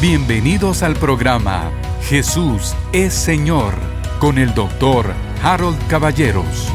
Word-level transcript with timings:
Bienvenidos 0.00 0.82
al 0.82 0.96
programa 0.96 1.70
Jesús 2.04 2.74
es 2.90 3.12
Señor 3.12 3.74
con 4.18 4.38
el 4.38 4.54
doctor 4.54 5.12
Harold 5.42 5.76
Caballeros. 5.88 6.72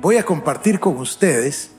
Voy 0.00 0.16
a 0.16 0.24
compartir 0.24 0.80
con 0.80 0.96
ustedes 0.96 1.72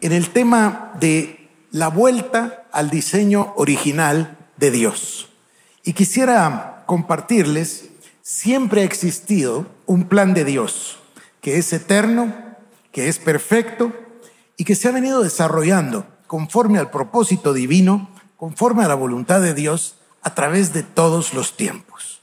en 0.00 0.12
el 0.12 0.30
tema 0.30 0.92
de 1.00 1.50
la 1.72 1.88
vuelta 1.88 2.68
al 2.70 2.90
diseño 2.90 3.54
original 3.56 4.38
de 4.56 4.70
Dios. 4.70 5.28
Y 5.82 5.94
quisiera 5.94 6.84
compartirles, 6.86 7.88
siempre 8.22 8.82
ha 8.82 8.84
existido 8.84 9.66
un 9.84 10.04
plan 10.04 10.32
de 10.32 10.44
Dios 10.44 11.00
que 11.40 11.58
es 11.58 11.72
eterno, 11.72 12.32
que 12.92 13.08
es 13.08 13.18
perfecto 13.18 13.92
y 14.56 14.62
que 14.62 14.76
se 14.76 14.86
ha 14.86 14.92
venido 14.92 15.24
desarrollando 15.24 16.06
conforme 16.26 16.78
al 16.78 16.90
propósito 16.90 17.52
divino, 17.52 18.08
conforme 18.36 18.84
a 18.84 18.88
la 18.88 18.94
voluntad 18.94 19.40
de 19.40 19.54
Dios 19.54 19.96
a 20.22 20.34
través 20.34 20.72
de 20.72 20.82
todos 20.82 21.34
los 21.34 21.56
tiempos. 21.56 22.20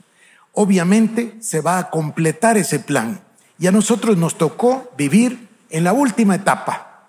Obviamente 0.51 1.35
se 1.39 1.61
va 1.61 1.79
a 1.79 1.89
completar 1.89 2.57
ese 2.57 2.79
plan 2.79 3.21
y 3.57 3.67
a 3.67 3.71
nosotros 3.71 4.17
nos 4.17 4.37
tocó 4.37 4.91
vivir 4.97 5.47
en 5.69 5.83
la 5.83 5.93
última 5.93 6.35
etapa. 6.35 7.07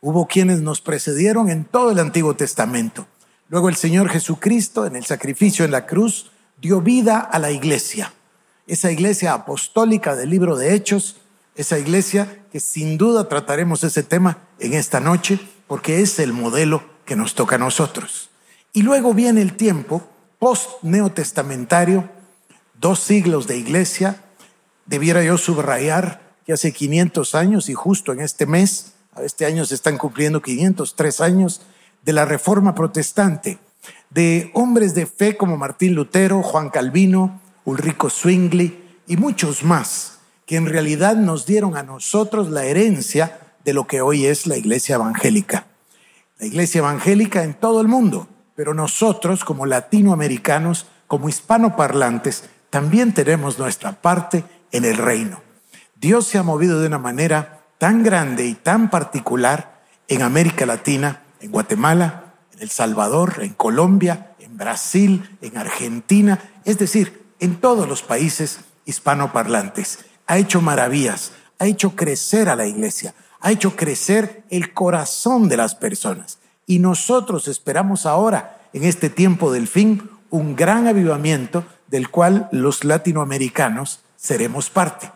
Hubo 0.00 0.26
quienes 0.26 0.60
nos 0.60 0.80
precedieron 0.80 1.48
en 1.48 1.64
todo 1.64 1.92
el 1.92 1.98
Antiguo 1.98 2.34
Testamento. 2.34 3.06
Luego 3.48 3.68
el 3.68 3.76
Señor 3.76 4.08
Jesucristo 4.08 4.84
en 4.84 4.96
el 4.96 5.04
sacrificio 5.04 5.64
en 5.64 5.70
la 5.70 5.86
cruz 5.86 6.32
dio 6.60 6.80
vida 6.80 7.18
a 7.18 7.38
la 7.38 7.50
iglesia. 7.50 8.12
Esa 8.66 8.90
iglesia 8.90 9.32
apostólica 9.32 10.16
del 10.16 10.30
libro 10.30 10.56
de 10.56 10.74
Hechos, 10.74 11.16
esa 11.54 11.78
iglesia 11.78 12.44
que 12.50 12.60
sin 12.60 12.98
duda 12.98 13.28
trataremos 13.28 13.84
ese 13.84 14.02
tema 14.02 14.38
en 14.58 14.74
esta 14.74 15.00
noche, 15.00 15.38
porque 15.72 16.02
es 16.02 16.18
el 16.18 16.34
modelo 16.34 16.82
que 17.06 17.16
nos 17.16 17.34
toca 17.34 17.56
a 17.56 17.58
nosotros. 17.58 18.28
Y 18.74 18.82
luego 18.82 19.14
viene 19.14 19.40
el 19.40 19.56
tiempo 19.56 20.06
post-neotestamentario, 20.38 22.10
dos 22.78 22.98
siglos 22.98 23.46
de 23.46 23.56
iglesia, 23.56 24.22
debiera 24.84 25.24
yo 25.24 25.38
subrayar 25.38 26.34
que 26.44 26.52
hace 26.52 26.74
500 26.74 27.34
años 27.34 27.70
y 27.70 27.72
justo 27.72 28.12
en 28.12 28.20
este 28.20 28.44
mes, 28.44 28.92
este 29.24 29.46
año 29.46 29.64
se 29.64 29.74
están 29.74 29.96
cumpliendo 29.96 30.42
503 30.42 31.22
años 31.22 31.62
de 32.04 32.12
la 32.12 32.26
reforma 32.26 32.74
protestante, 32.74 33.58
de 34.10 34.50
hombres 34.52 34.94
de 34.94 35.06
fe 35.06 35.38
como 35.38 35.56
Martín 35.56 35.94
Lutero, 35.94 36.42
Juan 36.42 36.68
Calvino, 36.68 37.40
Ulrico 37.64 38.10
Zwingli 38.10 38.98
y 39.06 39.16
muchos 39.16 39.64
más, 39.64 40.18
que 40.44 40.56
en 40.56 40.66
realidad 40.66 41.16
nos 41.16 41.46
dieron 41.46 41.78
a 41.78 41.82
nosotros 41.82 42.50
la 42.50 42.66
herencia 42.66 43.38
de 43.64 43.72
lo 43.72 43.86
que 43.86 44.00
hoy 44.00 44.26
es 44.26 44.46
la 44.46 44.56
iglesia 44.56 44.96
evangélica. 44.96 45.66
La 46.38 46.46
iglesia 46.46 46.80
evangélica 46.80 47.44
en 47.44 47.54
todo 47.54 47.80
el 47.80 47.88
mundo, 47.88 48.28
pero 48.54 48.74
nosotros 48.74 49.44
como 49.44 49.66
latinoamericanos, 49.66 50.86
como 51.06 51.28
hispanoparlantes, 51.28 52.44
también 52.70 53.14
tenemos 53.14 53.58
nuestra 53.58 54.00
parte 54.00 54.44
en 54.72 54.84
el 54.84 54.96
reino. 54.96 55.40
Dios 55.94 56.26
se 56.26 56.38
ha 56.38 56.42
movido 56.42 56.80
de 56.80 56.88
una 56.88 56.98
manera 56.98 57.60
tan 57.78 58.02
grande 58.02 58.46
y 58.46 58.54
tan 58.54 58.90
particular 58.90 59.82
en 60.08 60.22
América 60.22 60.66
Latina, 60.66 61.22
en 61.40 61.50
Guatemala, 61.50 62.34
en 62.52 62.60
El 62.60 62.70
Salvador, 62.70 63.40
en 63.40 63.54
Colombia, 63.54 64.34
en 64.38 64.56
Brasil, 64.56 65.38
en 65.40 65.56
Argentina, 65.56 66.38
es 66.64 66.78
decir, 66.78 67.22
en 67.40 67.56
todos 67.56 67.88
los 67.88 68.02
países 68.02 68.60
hispanoparlantes. 68.84 70.00
Ha 70.26 70.38
hecho 70.38 70.60
maravillas, 70.60 71.32
ha 71.58 71.66
hecho 71.66 71.94
crecer 71.94 72.48
a 72.48 72.56
la 72.56 72.66
iglesia, 72.66 73.14
ha 73.42 73.50
hecho 73.50 73.76
crecer 73.76 74.44
el 74.50 74.72
corazón 74.72 75.48
de 75.48 75.56
las 75.56 75.74
personas. 75.74 76.38
Y 76.66 76.78
nosotros 76.78 77.48
esperamos 77.48 78.06
ahora, 78.06 78.60
en 78.72 78.84
este 78.84 79.10
tiempo 79.10 79.52
del 79.52 79.66
fin, 79.66 80.08
un 80.30 80.56
gran 80.56 80.86
avivamiento 80.86 81.64
del 81.88 82.08
cual 82.08 82.48
los 82.52 82.84
latinoamericanos 82.84 84.00
seremos 84.16 84.70
parte. 84.70 85.10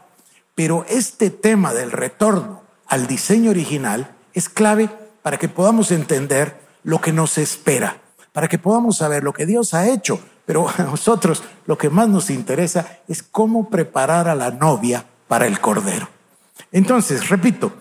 Pero 0.54 0.84
este 0.88 1.30
tema 1.30 1.72
del 1.72 1.92
retorno 1.92 2.62
al 2.86 3.06
diseño 3.06 3.50
original 3.50 4.14
es 4.34 4.48
clave 4.48 4.90
para 5.22 5.38
que 5.38 5.48
podamos 5.48 5.90
entender 5.92 6.60
lo 6.82 7.00
que 7.00 7.12
nos 7.12 7.38
espera, 7.38 8.00
para 8.32 8.48
que 8.48 8.58
podamos 8.58 8.98
saber 8.98 9.22
lo 9.22 9.32
que 9.32 9.46
Dios 9.46 9.72
ha 9.72 9.88
hecho. 9.88 10.20
Pero 10.44 10.68
a 10.68 10.82
nosotros 10.82 11.44
lo 11.66 11.78
que 11.78 11.90
más 11.90 12.08
nos 12.08 12.30
interesa 12.30 12.98
es 13.06 13.22
cómo 13.22 13.70
preparar 13.70 14.28
a 14.28 14.34
la 14.34 14.50
novia 14.50 15.06
para 15.28 15.46
el 15.46 15.60
cordero. 15.60 16.08
Entonces, 16.72 17.28
repito, 17.28 17.72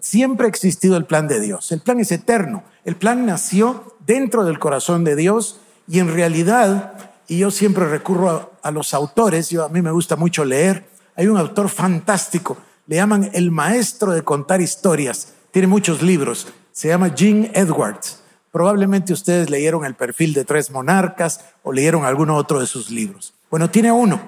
Siempre 0.00 0.46
ha 0.46 0.48
existido 0.48 0.96
el 0.96 1.04
plan 1.04 1.26
de 1.26 1.40
Dios. 1.40 1.72
El 1.72 1.80
plan 1.80 1.98
es 2.00 2.12
eterno. 2.12 2.62
El 2.84 2.96
plan 2.96 3.26
nació 3.26 3.96
dentro 4.06 4.44
del 4.44 4.58
corazón 4.58 5.04
de 5.04 5.16
Dios 5.16 5.60
y 5.88 5.98
en 5.98 6.12
realidad, 6.12 6.94
y 7.28 7.38
yo 7.38 7.50
siempre 7.50 7.88
recurro 7.88 8.52
a, 8.62 8.70
los 8.70 8.94
autores, 8.94 9.50
yo, 9.50 9.64
a 9.64 9.68
mí 9.68 9.82
me 9.82 9.90
gusta 9.90 10.16
mucho 10.16 10.44
leer, 10.44 10.86
hay 11.16 11.26
un 11.26 11.36
autor 11.36 11.68
fantástico, 11.68 12.56
le 12.86 12.96
llaman 12.96 13.30
el 13.32 13.50
maestro 13.50 14.12
de 14.12 14.22
contar 14.22 14.60
historias, 14.60 15.34
tiene 15.50 15.68
muchos 15.68 16.02
libros, 16.02 16.48
se 16.72 16.88
llama 16.88 17.12
Gene 17.14 17.50
Edwards. 17.54 18.20
Probablemente 18.50 19.12
ustedes 19.12 19.50
leyeron 19.50 19.84
el 19.84 19.94
perfil 19.94 20.32
de 20.32 20.44
tres 20.44 20.70
monarcas 20.70 21.40
o 21.62 21.72
leyeron 21.72 22.04
alguno 22.04 22.36
otro 22.36 22.60
de 22.60 22.66
sus 22.66 22.90
libros. 22.90 23.34
Bueno, 23.50 23.70
tiene 23.70 23.90
uno 23.90 24.20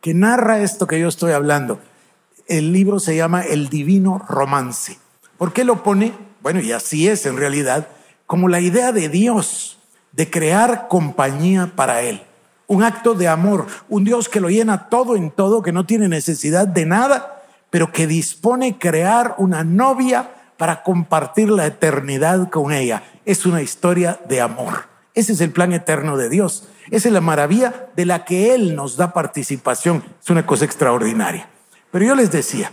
que 0.00 0.14
narra 0.14 0.60
esto 0.60 0.86
que 0.86 0.98
yo 0.98 1.08
estoy 1.08 1.32
hablando 1.32 1.80
el 2.46 2.72
libro 2.72 2.98
se 3.00 3.16
llama 3.16 3.42
El 3.42 3.68
Divino 3.68 4.24
Romance. 4.28 4.98
¿Por 5.38 5.52
qué 5.52 5.64
lo 5.64 5.82
pone? 5.82 6.12
Bueno, 6.42 6.60
y 6.60 6.72
así 6.72 7.08
es 7.08 7.26
en 7.26 7.36
realidad, 7.36 7.88
como 8.26 8.48
la 8.48 8.60
idea 8.60 8.92
de 8.92 9.08
Dios 9.08 9.78
de 10.12 10.30
crear 10.30 10.88
compañía 10.88 11.72
para 11.74 12.02
Él. 12.02 12.22
Un 12.66 12.82
acto 12.82 13.14
de 13.14 13.28
amor, 13.28 13.66
un 13.88 14.04
Dios 14.04 14.28
que 14.28 14.40
lo 14.40 14.48
llena 14.48 14.88
todo 14.88 15.16
en 15.16 15.30
todo, 15.30 15.62
que 15.62 15.72
no 15.72 15.86
tiene 15.86 16.08
necesidad 16.08 16.66
de 16.66 16.86
nada, 16.86 17.42
pero 17.70 17.92
que 17.92 18.06
dispone 18.06 18.78
crear 18.78 19.34
una 19.38 19.64
novia 19.64 20.30
para 20.56 20.82
compartir 20.82 21.50
la 21.50 21.66
eternidad 21.66 22.48
con 22.50 22.72
ella. 22.72 23.02
Es 23.24 23.44
una 23.44 23.60
historia 23.60 24.20
de 24.28 24.40
amor. 24.40 24.84
Ese 25.14 25.32
es 25.32 25.40
el 25.40 25.50
plan 25.50 25.72
eterno 25.72 26.16
de 26.16 26.28
Dios. 26.28 26.68
Esa 26.90 27.08
es 27.08 27.14
la 27.14 27.20
maravilla 27.20 27.88
de 27.96 28.06
la 28.06 28.24
que 28.24 28.54
Él 28.54 28.76
nos 28.76 28.96
da 28.96 29.12
participación. 29.12 30.04
Es 30.22 30.30
una 30.30 30.46
cosa 30.46 30.64
extraordinaria. 30.64 31.48
Pero 31.94 32.06
yo 32.06 32.16
les 32.16 32.32
decía, 32.32 32.72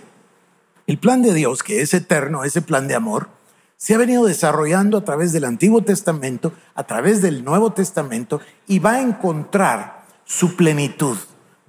el 0.87 0.97
plan 0.97 1.21
de 1.21 1.35
Dios, 1.35 1.61
que 1.61 1.83
es 1.83 1.93
eterno, 1.93 2.43
ese 2.43 2.63
plan 2.63 2.87
de 2.87 2.95
amor, 2.95 3.29
se 3.77 3.93
ha 3.93 3.99
venido 3.99 4.25
desarrollando 4.25 4.97
a 4.97 5.05
través 5.05 5.31
del 5.31 5.45
Antiguo 5.45 5.83
Testamento, 5.83 6.53
a 6.73 6.85
través 6.85 7.21
del 7.21 7.45
Nuevo 7.45 7.71
Testamento, 7.71 8.41
y 8.65 8.79
va 8.79 8.93
a 8.93 9.01
encontrar 9.01 10.05
su 10.25 10.55
plenitud, 10.55 11.15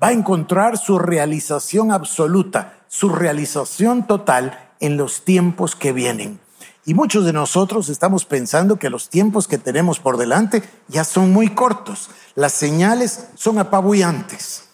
va 0.02 0.08
a 0.08 0.12
encontrar 0.12 0.78
su 0.78 0.98
realización 0.98 1.92
absoluta, 1.92 2.78
su 2.88 3.10
realización 3.10 4.06
total 4.06 4.70
en 4.80 4.96
los 4.96 5.22
tiempos 5.26 5.76
que 5.76 5.92
vienen. 5.92 6.40
Y 6.86 6.94
muchos 6.94 7.26
de 7.26 7.34
nosotros 7.34 7.90
estamos 7.90 8.24
pensando 8.24 8.76
que 8.76 8.88
los 8.88 9.10
tiempos 9.10 9.46
que 9.46 9.58
tenemos 9.58 10.00
por 10.00 10.16
delante 10.16 10.62
ya 10.88 11.04
son 11.04 11.34
muy 11.34 11.50
cortos. 11.50 12.08
Las 12.34 12.54
señales 12.54 13.26
son 13.34 13.58
apabullantes. 13.58 14.70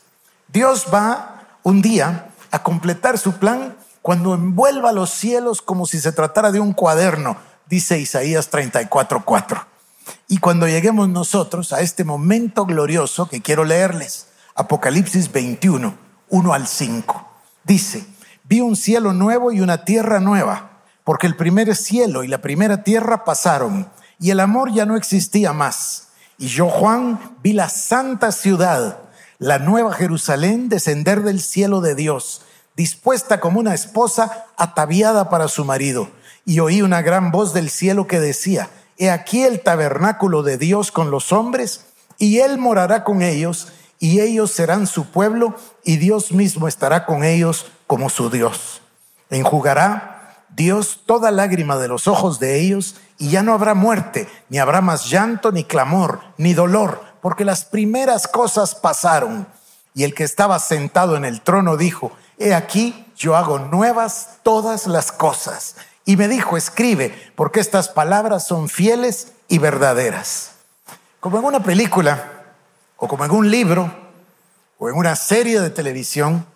Dios 0.46 0.86
va 0.94 1.58
un 1.64 1.82
día 1.82 2.27
a 2.50 2.62
completar 2.62 3.18
su 3.18 3.34
plan 3.34 3.76
cuando 4.02 4.34
envuelva 4.34 4.92
los 4.92 5.10
cielos 5.10 5.60
como 5.60 5.86
si 5.86 6.00
se 6.00 6.12
tratara 6.12 6.50
de 6.50 6.60
un 6.60 6.72
cuaderno, 6.72 7.36
dice 7.66 7.98
Isaías 7.98 8.50
34:4. 8.50 9.66
Y 10.28 10.38
cuando 10.38 10.66
lleguemos 10.66 11.08
nosotros 11.08 11.72
a 11.72 11.80
este 11.80 12.04
momento 12.04 12.64
glorioso 12.64 13.28
que 13.28 13.42
quiero 13.42 13.64
leerles, 13.64 14.28
Apocalipsis 14.54 15.30
21, 15.30 15.94
1 16.28 16.54
al 16.54 16.66
5, 16.66 17.28
dice, 17.64 18.06
vi 18.44 18.60
un 18.60 18.76
cielo 18.76 19.12
nuevo 19.12 19.52
y 19.52 19.60
una 19.60 19.84
tierra 19.84 20.20
nueva, 20.20 20.70
porque 21.04 21.26
el 21.26 21.36
primer 21.36 21.74
cielo 21.76 22.24
y 22.24 22.28
la 22.28 22.38
primera 22.38 22.82
tierra 22.82 23.24
pasaron, 23.24 23.90
y 24.18 24.30
el 24.30 24.40
amor 24.40 24.72
ya 24.72 24.86
no 24.86 24.96
existía 24.96 25.52
más. 25.52 26.08
Y 26.38 26.48
yo, 26.48 26.68
Juan, 26.68 27.36
vi 27.42 27.52
la 27.52 27.68
santa 27.68 28.32
ciudad 28.32 28.98
la 29.38 29.60
nueva 29.60 29.92
Jerusalén 29.92 30.68
descender 30.68 31.22
del 31.22 31.40
cielo 31.40 31.80
de 31.80 31.94
Dios, 31.94 32.42
dispuesta 32.76 33.38
como 33.38 33.60
una 33.60 33.72
esposa 33.72 34.46
ataviada 34.56 35.30
para 35.30 35.46
su 35.46 35.64
marido. 35.64 36.08
Y 36.44 36.60
oí 36.60 36.82
una 36.82 37.02
gran 37.02 37.30
voz 37.30 37.52
del 37.52 37.70
cielo 37.70 38.06
que 38.06 38.18
decía, 38.18 38.68
He 38.96 39.10
aquí 39.10 39.44
el 39.44 39.60
tabernáculo 39.60 40.42
de 40.42 40.58
Dios 40.58 40.90
con 40.90 41.12
los 41.12 41.30
hombres, 41.30 41.84
y 42.18 42.38
Él 42.40 42.58
morará 42.58 43.04
con 43.04 43.22
ellos, 43.22 43.68
y 44.00 44.20
ellos 44.20 44.50
serán 44.50 44.88
su 44.88 45.06
pueblo, 45.06 45.54
y 45.84 45.98
Dios 45.98 46.32
mismo 46.32 46.66
estará 46.66 47.06
con 47.06 47.22
ellos 47.22 47.66
como 47.86 48.10
su 48.10 48.30
Dios. 48.30 48.82
Enjugará 49.30 50.46
Dios 50.48 51.02
toda 51.06 51.30
lágrima 51.30 51.76
de 51.76 51.86
los 51.86 52.08
ojos 52.08 52.40
de 52.40 52.58
ellos, 52.60 52.96
y 53.18 53.30
ya 53.30 53.44
no 53.44 53.52
habrá 53.52 53.74
muerte, 53.74 54.26
ni 54.48 54.58
habrá 54.58 54.80
más 54.80 55.08
llanto, 55.08 55.52
ni 55.52 55.62
clamor, 55.62 56.20
ni 56.38 56.54
dolor 56.54 57.07
porque 57.20 57.44
las 57.44 57.64
primeras 57.64 58.28
cosas 58.28 58.74
pasaron. 58.74 59.46
Y 59.94 60.04
el 60.04 60.14
que 60.14 60.24
estaba 60.24 60.58
sentado 60.58 61.16
en 61.16 61.24
el 61.24 61.40
trono 61.40 61.76
dijo, 61.76 62.12
he 62.38 62.54
aquí, 62.54 63.06
yo 63.16 63.36
hago 63.36 63.58
nuevas 63.58 64.38
todas 64.42 64.86
las 64.86 65.10
cosas. 65.12 65.76
Y 66.04 66.16
me 66.16 66.28
dijo, 66.28 66.56
escribe, 66.56 67.32
porque 67.34 67.60
estas 67.60 67.88
palabras 67.88 68.46
son 68.46 68.68
fieles 68.68 69.32
y 69.48 69.58
verdaderas. 69.58 70.52
Como 71.20 71.38
en 71.38 71.44
una 71.44 71.62
película, 71.62 72.32
o 72.96 73.08
como 73.08 73.24
en 73.24 73.30
un 73.30 73.50
libro, 73.50 73.92
o 74.78 74.88
en 74.88 74.94
una 74.94 75.16
serie 75.16 75.60
de 75.60 75.70
televisión, 75.70 76.46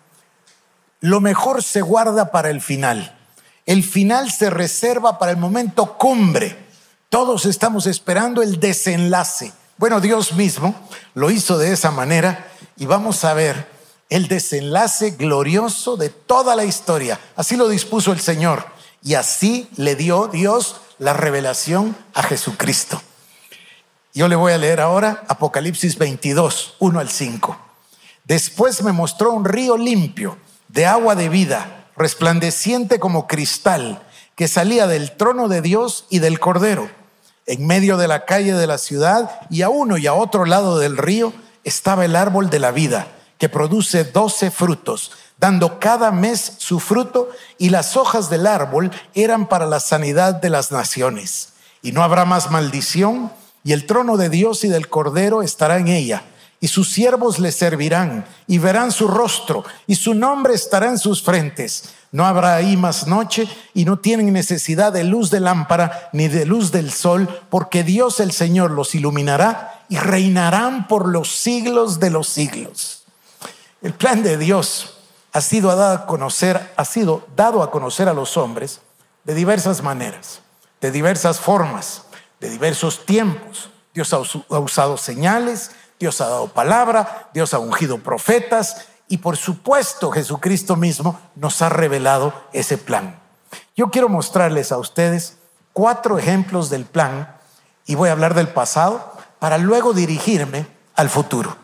lo 1.01 1.19
mejor 1.19 1.61
se 1.61 1.81
guarda 1.81 2.31
para 2.31 2.49
el 2.49 2.61
final. 2.61 3.17
El 3.65 3.83
final 3.83 4.31
se 4.31 4.49
reserva 4.49 5.19
para 5.19 5.31
el 5.31 5.37
momento 5.37 5.97
cumbre. 5.97 6.57
Todos 7.09 7.45
estamos 7.45 7.87
esperando 7.87 8.41
el 8.41 8.59
desenlace. 8.59 9.51
Bueno, 9.77 9.99
Dios 9.99 10.33
mismo 10.33 10.75
lo 11.15 11.31
hizo 11.31 11.57
de 11.57 11.73
esa 11.73 11.91
manera 11.91 12.47
y 12.77 12.85
vamos 12.85 13.23
a 13.23 13.33
ver 13.33 13.67
el 14.09 14.27
desenlace 14.27 15.11
glorioso 15.11 15.97
de 15.97 16.09
toda 16.09 16.55
la 16.55 16.63
historia. 16.63 17.19
Así 17.35 17.55
lo 17.55 17.67
dispuso 17.67 18.11
el 18.11 18.19
Señor 18.19 18.65
y 19.01 19.15
así 19.15 19.67
le 19.75 19.95
dio 19.95 20.27
Dios 20.27 20.77
la 20.99 21.13
revelación 21.13 21.97
a 22.13 22.21
Jesucristo. 22.21 23.01
Yo 24.13 24.27
le 24.27 24.35
voy 24.35 24.53
a 24.53 24.59
leer 24.59 24.79
ahora 24.79 25.23
Apocalipsis 25.27 25.97
22, 25.97 26.75
1 26.77 26.99
al 26.99 27.09
5. 27.09 27.57
Después 28.25 28.83
me 28.83 28.91
mostró 28.91 29.33
un 29.33 29.43
río 29.43 29.75
limpio 29.75 30.37
de 30.67 30.85
agua 30.85 31.15
de 31.15 31.29
vida, 31.29 31.87
resplandeciente 31.97 32.99
como 32.99 33.27
cristal, 33.27 34.03
que 34.35 34.47
salía 34.47 34.85
del 34.85 35.17
trono 35.17 35.47
de 35.47 35.61
Dios 35.61 36.05
y 36.11 36.19
del 36.19 36.39
Cordero. 36.39 36.89
En 37.45 37.67
medio 37.67 37.97
de 37.97 38.07
la 38.07 38.25
calle 38.25 38.53
de 38.53 38.67
la 38.67 38.77
ciudad 38.77 39.39
y 39.49 39.61
a 39.61 39.69
uno 39.69 39.97
y 39.97 40.07
a 40.07 40.13
otro 40.13 40.45
lado 40.45 40.79
del 40.79 40.97
río 40.97 41.33
estaba 41.63 42.05
el 42.05 42.15
árbol 42.15 42.49
de 42.49 42.59
la 42.59 42.71
vida, 42.71 43.07
que 43.37 43.49
produce 43.49 44.05
doce 44.05 44.51
frutos, 44.51 45.11
dando 45.37 45.79
cada 45.79 46.11
mes 46.11 46.53
su 46.57 46.79
fruto, 46.79 47.29
y 47.57 47.69
las 47.69 47.97
hojas 47.97 48.29
del 48.29 48.47
árbol 48.47 48.91
eran 49.13 49.47
para 49.47 49.65
la 49.65 49.79
sanidad 49.79 50.35
de 50.35 50.49
las 50.49 50.71
naciones. 50.71 51.49
Y 51.81 51.91
no 51.91 52.03
habrá 52.03 52.23
más 52.23 52.49
maldición, 52.49 53.31
y 53.63 53.73
el 53.73 53.85
trono 53.85 54.17
de 54.17 54.29
Dios 54.29 54.63
y 54.63 54.69
del 54.69 54.87
Cordero 54.87 55.41
estará 55.41 55.77
en 55.77 55.87
ella 55.87 56.23
y 56.63 56.69
sus 56.69 56.93
siervos 56.93 57.39
le 57.39 57.51
servirán 57.51 58.25
y 58.47 58.57
verán 58.57 58.93
su 58.93 59.09
rostro 59.09 59.65
y 59.85 59.95
su 59.95 60.13
nombre 60.13 60.53
estará 60.53 60.87
en 60.87 60.97
sus 60.97 61.21
frentes. 61.21 61.89
No 62.13 62.27
habrá 62.27 62.53
ahí 62.53 62.77
más 62.77 63.07
noche 63.07 63.49
y 63.73 63.85
no 63.85 63.97
tienen 63.97 64.31
necesidad 64.31 64.93
de 64.93 65.03
luz 65.03 65.31
de 65.31 65.39
lámpara 65.39 66.11
ni 66.13 66.27
de 66.27 66.45
luz 66.45 66.71
del 66.71 66.91
sol, 66.91 67.27
porque 67.49 67.83
Dios 67.83 68.19
el 68.19 68.31
Señor 68.31 68.69
los 68.69 68.93
iluminará 68.93 69.83
y 69.89 69.97
reinarán 69.97 70.87
por 70.87 71.07
los 71.07 71.35
siglos 71.35 71.99
de 71.99 72.11
los 72.11 72.29
siglos. 72.29 73.03
El 73.81 73.93
plan 73.93 74.21
de 74.21 74.37
Dios 74.37 74.93
ha 75.31 75.41
sido 75.41 75.75
dado 75.75 75.95
a 75.95 76.05
conocer, 76.05 76.71
ha 76.77 76.85
sido 76.85 77.27
dado 77.35 77.63
a 77.63 77.71
conocer 77.71 78.07
a 78.07 78.13
los 78.13 78.37
hombres 78.37 78.81
de 79.23 79.33
diversas 79.33 79.81
maneras, 79.81 80.41
de 80.81 80.91
diversas 80.91 81.39
formas, 81.39 82.03
de 82.39 82.51
diversos 82.51 83.07
tiempos. 83.07 83.71
Dios 83.91 84.13
ha 84.13 84.19
usado 84.59 84.97
señales, 84.97 85.71
Dios 85.99 86.21
ha 86.21 86.29
dado 86.29 86.47
palabra, 86.49 87.31
Dios 87.33 87.55
ha 87.55 87.59
ungido 87.59 87.97
profetas 87.97 88.85
y 89.13 89.17
por 89.19 89.37
supuesto 89.37 90.09
Jesucristo 90.09 90.75
mismo 90.75 91.19
nos 91.35 91.61
ha 91.61 91.69
revelado 91.69 92.33
ese 92.51 92.79
plan. 92.79 93.19
Yo 93.75 93.91
quiero 93.91 94.09
mostrarles 94.09 94.71
a 94.71 94.79
ustedes 94.79 95.37
cuatro 95.71 96.17
ejemplos 96.17 96.71
del 96.71 96.85
plan 96.85 97.37
y 97.85 97.93
voy 97.93 98.09
a 98.09 98.13
hablar 98.13 98.33
del 98.33 98.47
pasado 98.47 99.13
para 99.37 99.59
luego 99.59 99.93
dirigirme 99.93 100.65
al 100.95 101.11
futuro. 101.11 101.55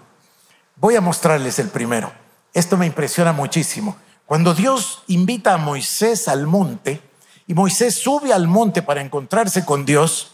Voy 0.76 0.96
a 0.96 1.02
mostrarles 1.02 1.58
el 1.58 1.70
primero. 1.70 2.12
Esto 2.54 2.78
me 2.78 2.86
impresiona 2.86 3.34
muchísimo. 3.34 3.98
Cuando 4.28 4.54
Dios 4.54 5.02
invita 5.08 5.56
a 5.56 5.58
Moisés 5.58 6.28
al 6.28 6.46
monte 6.46 7.02
y 7.48 7.56
Moisés 7.56 7.96
sube 7.96 8.32
al 8.32 8.48
monte 8.48 8.84
para 8.84 9.02
encontrarse 9.02 9.66
con 9.66 9.86
Dios, 9.86 10.34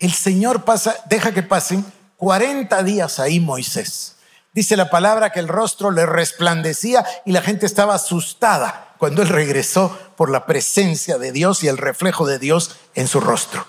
el 0.00 0.12
Señor 0.12 0.64
pasa, 0.64 0.96
deja 1.08 1.30
que 1.30 1.44
pasen 1.44 1.86
40 2.16 2.82
días 2.82 3.20
ahí 3.20 3.38
Moisés. 3.38 4.16
Dice 4.54 4.76
la 4.76 4.90
palabra 4.90 5.30
que 5.30 5.40
el 5.40 5.48
rostro 5.48 5.90
le 5.90 6.04
resplandecía 6.04 7.06
y 7.24 7.32
la 7.32 7.40
gente 7.40 7.64
estaba 7.64 7.94
asustada 7.94 8.94
cuando 8.98 9.22
él 9.22 9.28
regresó 9.28 9.98
por 10.14 10.30
la 10.30 10.44
presencia 10.44 11.16
de 11.16 11.32
Dios 11.32 11.64
y 11.64 11.68
el 11.68 11.78
reflejo 11.78 12.26
de 12.26 12.38
Dios 12.38 12.76
en 12.94 13.08
su 13.08 13.20
rostro. 13.20 13.66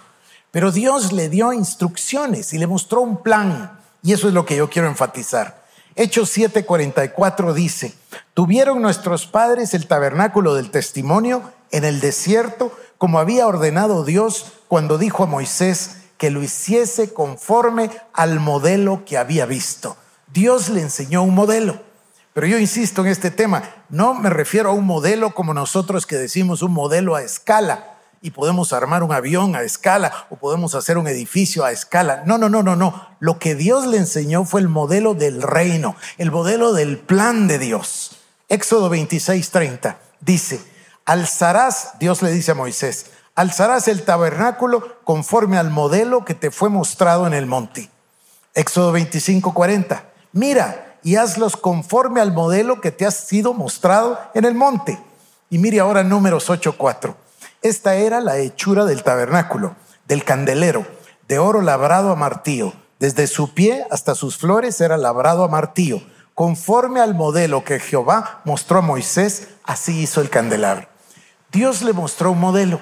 Pero 0.51 0.73
Dios 0.73 1.13
le 1.13 1.29
dio 1.29 1.53
instrucciones 1.53 2.53
y 2.53 2.57
le 2.57 2.67
mostró 2.67 2.99
un 2.99 3.23
plan. 3.23 3.79
Y 4.03 4.11
eso 4.11 4.27
es 4.27 4.33
lo 4.33 4.45
que 4.45 4.57
yo 4.57 4.69
quiero 4.69 4.89
enfatizar. 4.89 5.63
Hechos 5.95 6.35
7:44 6.37 7.53
dice, 7.53 7.95
tuvieron 8.33 8.81
nuestros 8.81 9.25
padres 9.25 9.73
el 9.73 9.87
tabernáculo 9.87 10.53
del 10.53 10.69
testimonio 10.69 11.49
en 11.71 11.85
el 11.85 12.01
desierto, 12.01 12.77
como 12.97 13.19
había 13.19 13.47
ordenado 13.47 14.03
Dios 14.03 14.47
cuando 14.67 14.97
dijo 14.97 15.23
a 15.23 15.27
Moisés, 15.27 15.97
que 16.17 16.29
lo 16.29 16.43
hiciese 16.43 17.13
conforme 17.13 17.89
al 18.11 18.41
modelo 18.41 19.05
que 19.05 19.17
había 19.17 19.45
visto. 19.45 19.95
Dios 20.33 20.69
le 20.69 20.81
enseñó 20.81 21.21
un 21.21 21.35
modelo. 21.35 21.79
Pero 22.33 22.47
yo 22.47 22.57
insisto 22.57 23.01
en 23.01 23.07
este 23.09 23.29
tema, 23.29 23.63
no 23.89 24.15
me 24.15 24.31
refiero 24.31 24.71
a 24.71 24.73
un 24.73 24.85
modelo 24.85 25.35
como 25.35 25.53
nosotros 25.53 26.07
que 26.07 26.15
decimos 26.15 26.63
un 26.63 26.73
modelo 26.73 27.15
a 27.15 27.21
escala 27.21 27.99
y 28.19 28.31
podemos 28.31 28.73
armar 28.73 29.03
un 29.03 29.11
avión 29.11 29.55
a 29.55 29.61
escala 29.61 30.25
o 30.31 30.35
podemos 30.37 30.73
hacer 30.73 30.97
un 30.97 31.07
edificio 31.07 31.63
a 31.63 31.71
escala. 31.71 32.23
No, 32.25 32.39
no, 32.39 32.49
no, 32.49 32.63
no, 32.63 32.75
no. 32.75 33.09
Lo 33.19 33.37
que 33.37 33.53
Dios 33.53 33.85
le 33.85 33.97
enseñó 33.97 34.43
fue 34.43 34.61
el 34.61 34.69
modelo 34.69 35.13
del 35.13 35.43
reino, 35.43 35.95
el 36.17 36.31
modelo 36.31 36.73
del 36.73 36.97
plan 36.97 37.47
de 37.47 37.59
Dios. 37.59 38.17
Éxodo 38.49 38.89
26, 38.89 39.51
30 39.51 39.99
dice, 40.19 40.59
alzarás, 41.05 41.99
Dios 41.99 42.23
le 42.23 42.31
dice 42.31 42.51
a 42.51 42.55
Moisés, 42.55 43.11
alzarás 43.35 43.87
el 43.87 44.01
tabernáculo 44.01 45.03
conforme 45.03 45.59
al 45.59 45.69
modelo 45.69 46.25
que 46.25 46.33
te 46.33 46.49
fue 46.49 46.69
mostrado 46.69 47.27
en 47.27 47.33
el 47.33 47.45
monte. 47.45 47.91
Éxodo 48.55 48.91
25, 48.91 49.53
40. 49.53 50.12
Mira 50.33 50.97
y 51.03 51.15
hazlos 51.15 51.55
conforme 51.55 52.19
al 52.19 52.33
modelo 52.33 52.81
que 52.81 52.91
te 52.91 53.05
ha 53.05 53.11
sido 53.11 53.53
mostrado 53.53 54.19
en 54.33 54.45
el 54.45 54.55
monte. 54.55 54.99
Y 55.49 55.59
mire 55.59 55.79
ahora 55.79 56.03
números 56.03 56.49
8, 56.49 56.75
4. 56.77 57.15
Esta 57.61 57.95
era 57.95 58.19
la 58.19 58.37
hechura 58.37 58.85
del 58.85 59.03
tabernáculo, 59.03 59.75
del 60.07 60.23
candelero, 60.23 60.85
de 61.27 61.39
oro 61.39 61.61
labrado 61.61 62.11
a 62.11 62.15
martillo. 62.15 62.73
Desde 62.99 63.27
su 63.27 63.53
pie 63.53 63.85
hasta 63.91 64.15
sus 64.15 64.37
flores 64.37 64.81
era 64.81 64.97
labrado 64.97 65.43
a 65.43 65.47
martillo. 65.47 66.01
Conforme 66.33 66.99
al 66.99 67.13
modelo 67.13 67.63
que 67.63 67.79
Jehová 67.79 68.41
mostró 68.43 68.79
a 68.79 68.81
Moisés, 68.81 69.49
así 69.63 70.01
hizo 70.01 70.19
el 70.19 70.29
candelabro. 70.29 70.87
Dios 71.51 71.83
le 71.83 71.93
mostró 71.93 72.31
un 72.31 72.39
modelo 72.39 72.79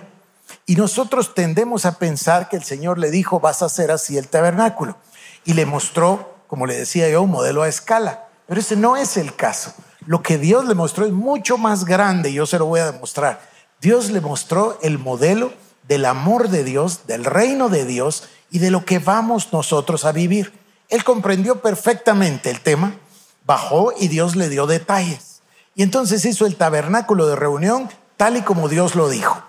y 0.65 0.75
nosotros 0.75 1.33
tendemos 1.35 1.85
a 1.85 1.97
pensar 1.97 2.47
que 2.47 2.55
el 2.55 2.63
Señor 2.63 2.97
le 2.97 3.11
dijo, 3.11 3.41
vas 3.41 3.61
a 3.61 3.65
hacer 3.65 3.91
así 3.91 4.17
el 4.17 4.29
tabernáculo. 4.29 4.95
Y 5.43 5.53
le 5.53 5.65
mostró, 5.65 6.30
como 6.51 6.65
le 6.65 6.75
decía 6.75 7.07
yo, 7.07 7.21
un 7.21 7.31
modelo 7.31 7.63
a 7.63 7.69
escala. 7.69 8.27
Pero 8.45 8.59
ese 8.59 8.75
no 8.75 8.97
es 8.97 9.15
el 9.15 9.37
caso. 9.37 9.73
Lo 10.05 10.21
que 10.21 10.37
Dios 10.37 10.65
le 10.65 10.75
mostró 10.75 11.05
es 11.05 11.13
mucho 11.13 11.57
más 11.57 11.85
grande 11.85 12.29
y 12.29 12.33
yo 12.33 12.45
se 12.45 12.59
lo 12.59 12.65
voy 12.65 12.81
a 12.81 12.91
demostrar. 12.91 13.39
Dios 13.79 14.11
le 14.11 14.19
mostró 14.19 14.77
el 14.81 14.99
modelo 14.99 15.53
del 15.87 16.03
amor 16.03 16.49
de 16.49 16.65
Dios, 16.65 17.07
del 17.07 17.23
reino 17.23 17.69
de 17.69 17.85
Dios 17.85 18.25
y 18.49 18.59
de 18.59 18.69
lo 18.69 18.83
que 18.83 18.99
vamos 18.99 19.53
nosotros 19.53 20.03
a 20.03 20.11
vivir. 20.11 20.51
Él 20.89 21.05
comprendió 21.05 21.61
perfectamente 21.61 22.49
el 22.49 22.59
tema, 22.59 22.97
bajó 23.45 23.93
y 23.97 24.09
Dios 24.09 24.35
le 24.35 24.49
dio 24.49 24.67
detalles. 24.67 25.43
Y 25.73 25.83
entonces 25.83 26.25
hizo 26.25 26.45
el 26.45 26.57
tabernáculo 26.57 27.27
de 27.27 27.37
reunión 27.37 27.89
tal 28.17 28.35
y 28.35 28.41
como 28.41 28.67
Dios 28.67 28.95
lo 28.95 29.07
dijo. 29.07 29.41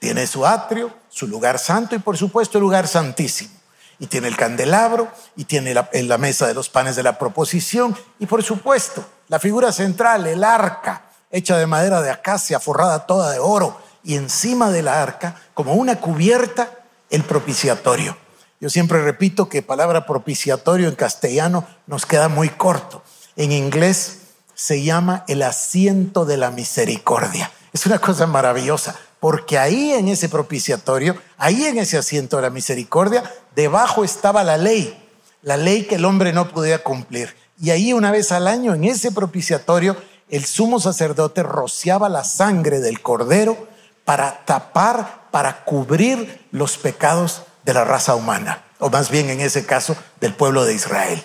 Tiene 0.00 0.26
su 0.26 0.44
atrio, 0.44 0.92
su 1.10 1.28
lugar 1.28 1.60
santo 1.60 1.94
y 1.94 2.00
por 2.00 2.16
supuesto 2.16 2.58
el 2.58 2.62
lugar 2.62 2.88
santísimo. 2.88 3.59
Y 4.00 4.06
tiene 4.06 4.26
el 4.26 4.36
candelabro 4.36 5.08
y 5.36 5.44
tiene 5.44 5.74
la, 5.74 5.88
la 5.92 6.18
mesa 6.18 6.48
de 6.48 6.54
los 6.54 6.68
panes 6.68 6.96
de 6.96 7.04
la 7.04 7.18
proposición 7.18 7.94
y 8.18 8.26
por 8.26 8.42
supuesto 8.42 9.04
la 9.28 9.38
figura 9.38 9.70
central, 9.70 10.26
el 10.26 10.42
arca, 10.42 11.02
hecha 11.30 11.56
de 11.56 11.66
madera 11.66 12.02
de 12.02 12.10
acacia, 12.10 12.58
forrada 12.58 13.06
toda 13.06 13.30
de 13.30 13.38
oro 13.38 13.80
y 14.02 14.16
encima 14.16 14.70
de 14.70 14.82
la 14.82 15.02
arca, 15.02 15.36
como 15.54 15.74
una 15.74 16.00
cubierta, 16.00 16.70
el 17.10 17.22
propiciatorio. 17.22 18.16
Yo 18.60 18.70
siempre 18.70 19.02
repito 19.02 19.48
que 19.48 19.62
palabra 19.62 20.06
propiciatorio 20.06 20.88
en 20.88 20.94
castellano 20.94 21.66
nos 21.86 22.06
queda 22.06 22.28
muy 22.28 22.48
corto. 22.48 23.02
En 23.36 23.52
inglés 23.52 24.20
se 24.54 24.82
llama 24.82 25.24
el 25.28 25.42
asiento 25.42 26.24
de 26.24 26.36
la 26.36 26.50
misericordia. 26.50 27.50
Es 27.72 27.86
una 27.86 27.98
cosa 27.98 28.26
maravillosa 28.26 28.96
porque 29.20 29.58
ahí 29.58 29.92
en 29.92 30.08
ese 30.08 30.28
propiciatorio, 30.28 31.16
ahí 31.36 31.66
en 31.66 31.78
ese 31.78 31.98
asiento 31.98 32.36
de 32.36 32.42
la 32.42 32.50
misericordia, 32.50 33.22
debajo 33.54 34.02
estaba 34.02 34.42
la 34.42 34.56
ley, 34.56 34.98
la 35.42 35.56
ley 35.56 35.84
que 35.84 35.96
el 35.96 36.06
hombre 36.06 36.32
no 36.32 36.48
podía 36.48 36.82
cumplir. 36.82 37.36
Y 37.60 37.70
ahí 37.70 37.92
una 37.92 38.10
vez 38.10 38.32
al 38.32 38.48
año, 38.48 38.74
en 38.74 38.84
ese 38.84 39.12
propiciatorio, 39.12 39.96
el 40.30 40.46
sumo 40.46 40.80
sacerdote 40.80 41.42
rociaba 41.42 42.08
la 42.08 42.24
sangre 42.24 42.80
del 42.80 43.02
cordero 43.02 43.68
para 44.06 44.44
tapar, 44.46 45.28
para 45.30 45.64
cubrir 45.64 46.46
los 46.50 46.78
pecados 46.78 47.42
de 47.64 47.74
la 47.74 47.84
raza 47.84 48.14
humana, 48.14 48.64
o 48.78 48.88
más 48.88 49.10
bien 49.10 49.28
en 49.28 49.40
ese 49.40 49.66
caso 49.66 49.94
del 50.20 50.32
pueblo 50.34 50.64
de 50.64 50.74
Israel. 50.74 51.22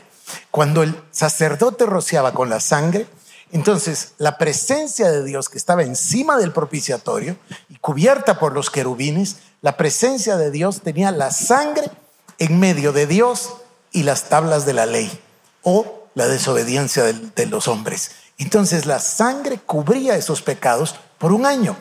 Cuando 0.52 0.84
el 0.84 1.00
sacerdote 1.12 1.86
rociaba 1.86 2.34
con 2.34 2.50
la 2.50 2.60
sangre, 2.60 3.08
entonces, 3.56 4.16
la 4.18 4.38
presencia 4.38 5.10
de 5.10 5.24
Dios 5.24 5.48
que 5.48 5.58
estaba 5.58 5.84
encima 5.84 6.36
del 6.36 6.52
propiciatorio 6.52 7.38
y 7.70 7.78
cubierta 7.78 8.38
por 8.38 8.52
los 8.52 8.70
querubines, 8.70 9.38
la 9.62 9.78
presencia 9.78 10.36
de 10.36 10.52
Dios 10.52 10.82
tenía 10.82 11.10
la 11.12 11.32
sangre 11.32 11.90
en 12.38 12.60
medio 12.60 12.92
de 12.92 13.08
Dios 13.08 13.54
y 13.94 14.04
las 14.04 14.28
tablas 14.28 14.66
de 14.66 14.74
la 14.74 14.86
ley 14.86 15.10
o 15.64 16.04
la 16.16 16.28
desobediencia 16.28 17.06
de, 17.06 17.46
los 17.46 17.70
hombres. 17.70 18.12
Entonces 18.38 18.86
la 18.86 19.00
sangre 19.00 19.58
cubría 19.66 20.18
esos 20.18 20.42
pecados 20.42 20.96
por 21.18 21.32
un 21.32 21.46
año. 21.46 21.78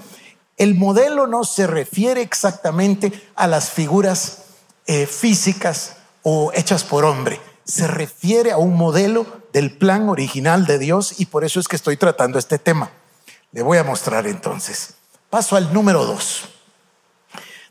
El 0.57 0.76
modelo 0.76 1.26
no 1.26 1.43
se 1.43 1.66
refiere 1.66 2.23
exactamente 2.23 3.12
a 3.35 3.49
las 3.49 3.71
figuras 3.71 4.45
eh, 4.87 5.09
físicas 5.09 5.97
o 6.23 6.52
hechas 6.54 6.85
por 6.85 7.04
hombre, 7.04 7.40
se 7.64 7.87
refiere 7.87 8.52
a 8.52 8.59
un 8.59 8.76
modelo 8.76 9.26
del 9.52 9.76
plan 9.76 10.09
original 10.09 10.66
de 10.66 10.78
Dios 10.78 11.14
y 11.18 11.26
por 11.26 11.44
eso 11.44 11.61
es 11.61 11.68
que 11.68 11.76
estoy 11.76 11.97
tratando 11.97 12.38
este 12.38 12.59
tema. 12.59 12.90
Le 13.52 13.62
voy 13.62 13.78
a 13.78 13.85
mostrar 13.85 14.26
entonces. 14.26 14.94
Paso 15.30 15.56
al 15.56 15.73
número 15.73 16.04
dos. 16.04 16.49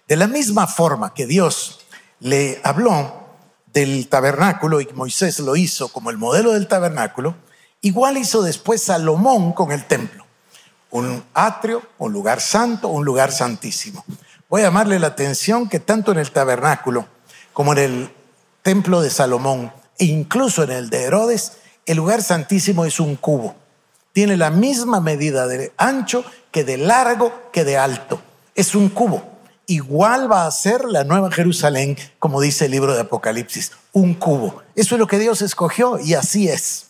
De 0.08 0.16
la 0.16 0.28
misma 0.28 0.68
forma 0.68 1.14
que 1.14 1.28
Dios 1.28 1.82
le 2.20 2.60
habló 2.64 3.24
del 3.68 4.08
tabernáculo 4.08 4.82
y 4.82 4.88
Moisés 4.94 5.40
lo 5.40 5.56
hizo 5.56 5.90
como 5.90 6.10
el 6.10 6.18
modelo 6.18 6.54
del 6.54 6.68
tabernáculo, 6.68 7.36
igual 7.82 8.18
hizo 8.18 8.42
después 8.42 8.84
Salomón 8.84 9.54
con 9.54 9.72
el 9.72 9.86
templo. 9.86 10.26
Un 10.92 11.24
atrio, 11.34 11.82
un 11.98 12.14
lugar 12.14 12.40
santo, 12.40 12.88
un 12.88 13.04
lugar 13.04 13.32
santísimo. 13.32 14.06
Voy 14.50 14.62
a 14.62 14.66
llamarle 14.66 15.00
la 15.00 15.08
atención 15.08 15.68
que 15.68 15.80
tanto 15.80 16.12
en 16.12 16.20
el 16.20 16.32
tabernáculo 16.32 17.08
como 17.52 17.74
en 17.74 17.80
el 17.80 18.14
templo 18.62 19.02
de 19.02 19.10
Salomón 19.10 19.72
e 19.98 20.06
incluso 20.06 20.64
en 20.64 20.72
el 20.72 20.90
de 20.90 21.04
Herodes, 21.04 21.54
el 21.86 21.98
lugar 21.98 22.22
santísimo 22.22 22.86
es 22.86 23.00
un 23.00 23.16
cubo. 23.16 23.56
Tiene 24.14 24.38
la 24.38 24.52
misma 24.52 25.00
medida 25.00 25.48
de 25.48 25.74
ancho 25.78 26.24
que 26.52 26.64
de 26.64 26.78
largo 26.78 27.50
que 27.52 27.64
de 27.64 27.78
alto. 27.78 28.22
Es 28.56 28.76
un 28.76 28.90
cubo. 28.90 29.24
Igual 29.66 30.32
va 30.32 30.46
a 30.46 30.52
ser 30.52 30.86
la 30.86 31.04
nueva 31.04 31.32
Jerusalén, 31.32 31.98
como 32.20 32.42
dice 32.42 32.66
el 32.66 32.72
libro 32.72 32.94
de 32.94 33.02
Apocalipsis, 33.02 33.72
un 33.94 34.14
cubo. 34.14 34.62
Eso 34.76 34.96
es 34.96 35.00
lo 35.00 35.08
que 35.08 35.20
Dios 35.20 35.42
escogió 35.42 36.00
y 36.00 36.14
así 36.14 36.50
es. 36.50 36.88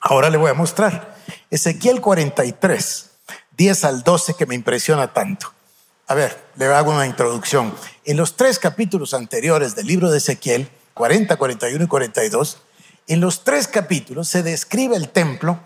Ahora 0.00 0.30
le 0.30 0.38
voy 0.38 0.50
a 0.50 0.54
mostrar. 0.54 1.16
Ezequiel 1.50 2.00
43, 2.00 3.10
10 3.56 3.84
al 3.84 4.02
12, 4.02 4.34
que 4.34 4.46
me 4.46 4.54
impresiona 4.54 5.12
tanto. 5.12 5.52
A 6.06 6.14
ver, 6.14 6.44
le 6.56 6.66
hago 6.66 6.92
una 6.92 7.06
introducción. 7.06 7.74
En 8.04 8.16
los 8.16 8.36
tres 8.36 8.58
capítulos 8.58 9.14
anteriores 9.14 9.74
del 9.74 9.86
libro 9.86 10.10
de 10.10 10.18
Ezequiel, 10.18 10.68
40, 10.94 11.36
41 11.36 11.84
y 11.84 11.86
42, 11.86 12.58
en 13.08 13.20
los 13.20 13.44
tres 13.44 13.68
capítulos 13.68 14.28
se 14.28 14.42
describe 14.42 14.96
el 14.96 15.08
templo, 15.08 15.58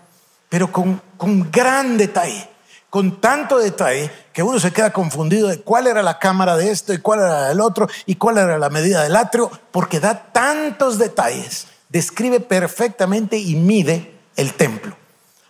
pero 0.49 0.71
con, 0.71 1.01
con 1.17 1.51
gran 1.51 1.97
detalle, 1.97 2.49
con 2.89 3.19
tanto 3.19 3.59
detalle 3.59 4.11
que 4.33 4.43
uno 4.43 4.59
se 4.59 4.71
queda 4.71 4.93
confundido 4.93 5.47
de 5.47 5.61
cuál 5.61 5.87
era 5.87 6.01
la 6.01 6.19
cámara 6.19 6.57
de 6.57 6.71
esto 6.71 6.93
y 6.93 6.99
cuál 6.99 7.19
era 7.19 7.49
del 7.49 7.61
otro 7.61 7.87
y 8.05 8.15
cuál 8.15 8.37
era 8.37 8.57
la 8.57 8.69
medida 8.69 9.03
del 9.03 9.15
atrio, 9.15 9.51
porque 9.71 9.99
da 9.99 10.31
tantos 10.31 10.97
detalles, 10.97 11.67
describe 11.89 12.39
perfectamente 12.39 13.37
y 13.37 13.55
mide 13.55 14.13
el 14.35 14.53
templo. 14.53 14.95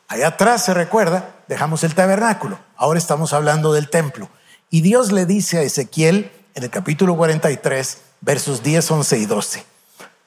Allá 0.07 0.27
atrás 0.27 0.65
se 0.65 0.73
recuerda, 0.73 1.35
dejamos 1.47 1.83
el 1.83 1.93
tabernáculo, 1.93 2.59
ahora 2.75 2.97
estamos 2.97 3.33
hablando 3.33 3.73
del 3.73 3.89
templo. 3.89 4.29
Y 4.69 4.81
Dios 4.81 5.11
le 5.11 5.25
dice 5.25 5.59
a 5.59 5.61
Ezequiel 5.61 6.31
en 6.55 6.63
el 6.63 6.69
capítulo 6.69 7.15
43, 7.15 7.97
versos 8.21 8.63
10, 8.63 8.91
11 8.91 9.17
y 9.17 9.25
12, 9.25 9.65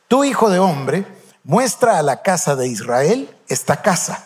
tu 0.08 0.24
hijo 0.24 0.50
de 0.50 0.58
hombre 0.58 1.06
muestra 1.44 1.98
a 1.98 2.02
la 2.02 2.22
casa 2.22 2.56
de 2.56 2.68
Israel 2.68 3.34
esta 3.48 3.82
casa 3.82 4.24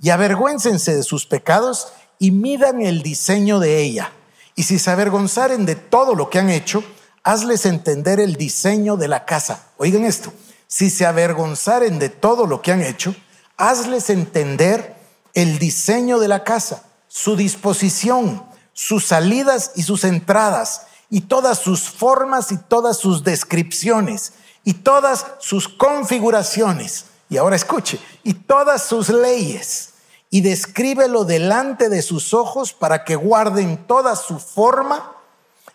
y 0.00 0.10
avergüéncense 0.10 0.94
de 0.94 1.02
sus 1.02 1.26
pecados 1.26 1.88
y 2.18 2.30
midan 2.30 2.82
el 2.82 3.02
diseño 3.02 3.58
de 3.58 3.82
ella. 3.82 4.12
Y 4.54 4.64
si 4.64 4.78
se 4.78 4.90
avergonzaren 4.90 5.66
de 5.66 5.74
todo 5.74 6.14
lo 6.14 6.30
que 6.30 6.38
han 6.38 6.50
hecho, 6.50 6.82
hazles 7.22 7.66
entender 7.66 8.20
el 8.20 8.36
diseño 8.36 8.96
de 8.96 9.08
la 9.08 9.24
casa. 9.24 9.66
Oigan 9.76 10.04
esto, 10.04 10.32
si 10.66 10.90
se 10.90 11.06
avergonzaren 11.06 11.98
de 11.98 12.08
todo 12.08 12.46
lo 12.46 12.62
que 12.62 12.72
han 12.72 12.82
hecho, 12.82 13.14
hazles 13.56 14.10
entender 14.10 14.96
el 15.34 15.58
diseño 15.58 16.18
de 16.18 16.28
la 16.28 16.44
casa, 16.44 16.84
su 17.08 17.36
disposición, 17.36 18.44
sus 18.72 19.06
salidas 19.06 19.72
y 19.74 19.82
sus 19.82 20.04
entradas, 20.04 20.86
y 21.10 21.22
todas 21.22 21.58
sus 21.58 21.88
formas 21.88 22.52
y 22.52 22.56
todas 22.56 22.98
sus 22.98 23.24
descripciones, 23.24 24.32
y 24.64 24.74
todas 24.74 25.26
sus 25.38 25.68
configuraciones. 25.68 27.06
Y 27.28 27.36
ahora 27.36 27.56
escuche, 27.56 28.00
y 28.22 28.34
todas 28.34 28.82
sus 28.84 29.08
leyes, 29.08 29.90
y 30.30 30.40
descríbelo 30.40 31.24
delante 31.24 31.88
de 31.88 32.02
sus 32.02 32.34
ojos 32.34 32.72
para 32.72 33.04
que 33.04 33.16
guarden 33.16 33.86
toda 33.86 34.16
su 34.16 34.38
forma 34.38 35.12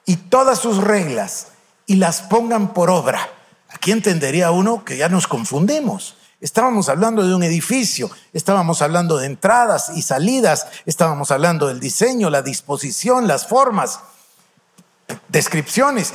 y 0.06 0.16
todas 0.18 0.60
sus 0.60 0.78
reglas, 0.78 1.48
y 1.86 1.96
las 1.96 2.22
pongan 2.22 2.74
por 2.74 2.90
obra. 2.90 3.30
Aquí 3.70 3.92
entendería 3.92 4.52
uno 4.52 4.84
que 4.84 4.98
ya 4.98 5.08
nos 5.10 5.28
confundimos. 5.28 6.18
Estábamos 6.42 6.90
hablando 6.90 7.26
de 7.26 7.36
un 7.36 7.44
edificio, 7.44 8.10
estábamos 8.34 8.82
hablando 8.82 9.18
de 9.18 9.28
entradas 9.28 9.92
y 9.96 10.02
salidas, 10.02 10.68
estábamos 10.86 11.32
hablando 11.32 11.68
del 11.68 11.80
diseño, 11.80 12.30
la 12.30 12.42
disposición, 12.42 13.28
las 13.28 13.48
formas, 13.48 14.00
descripciones, 15.32 16.14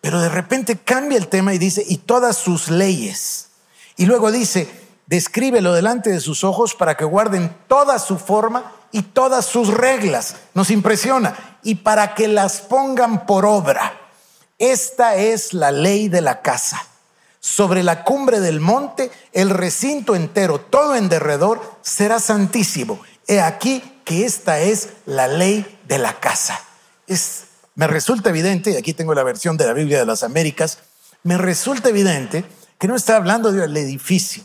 pero 0.00 0.20
de 0.20 0.28
repente 0.28 0.76
cambia 0.76 1.18
el 1.18 1.28
tema 1.28 1.54
y 1.54 1.58
dice, 1.58 1.84
y 1.86 1.98
todas 1.98 2.36
sus 2.36 2.68
leyes. 2.68 3.48
Y 3.96 4.06
luego 4.06 4.30
dice, 4.30 4.68
descríbelo 5.06 5.72
delante 5.72 6.10
de 6.10 6.20
sus 6.20 6.44
ojos 6.44 6.74
para 6.74 6.96
que 6.96 7.04
guarden 7.04 7.54
toda 7.68 7.98
su 7.98 8.18
forma 8.18 8.72
y 8.92 9.02
todas 9.02 9.46
sus 9.46 9.68
reglas. 9.68 10.36
Nos 10.54 10.70
impresiona. 10.70 11.58
Y 11.62 11.76
para 11.76 12.14
que 12.14 12.28
las 12.28 12.60
pongan 12.60 13.26
por 13.26 13.44
obra. 13.44 13.98
Esta 14.58 15.16
es 15.16 15.52
la 15.52 15.72
ley 15.72 16.08
de 16.08 16.20
la 16.20 16.40
casa 16.40 16.86
sobre 17.46 17.84
la 17.84 18.02
cumbre 18.02 18.40
del 18.40 18.58
monte, 18.58 19.12
el 19.32 19.50
recinto 19.50 20.16
entero, 20.16 20.58
todo 20.58 20.96
en 20.96 21.08
derredor, 21.08 21.62
será 21.80 22.18
santísimo. 22.18 22.98
He 23.28 23.40
aquí 23.40 24.00
que 24.04 24.24
esta 24.24 24.58
es 24.58 24.88
la 25.06 25.28
ley 25.28 25.78
de 25.86 25.98
la 25.98 26.18
casa. 26.18 26.60
Es, 27.06 27.44
me 27.76 27.86
resulta 27.86 28.30
evidente, 28.30 28.72
y 28.72 28.76
aquí 28.76 28.94
tengo 28.94 29.14
la 29.14 29.22
versión 29.22 29.56
de 29.56 29.66
la 29.66 29.74
Biblia 29.74 30.00
de 30.00 30.06
las 30.06 30.22
Américas, 30.22 30.78
me 31.22 31.38
resulta 31.38 31.90
evidente 31.90 32.44
que 32.78 32.88
no 32.88 32.96
está 32.96 33.16
hablando 33.16 33.52
del 33.52 33.76
edificio, 33.76 34.42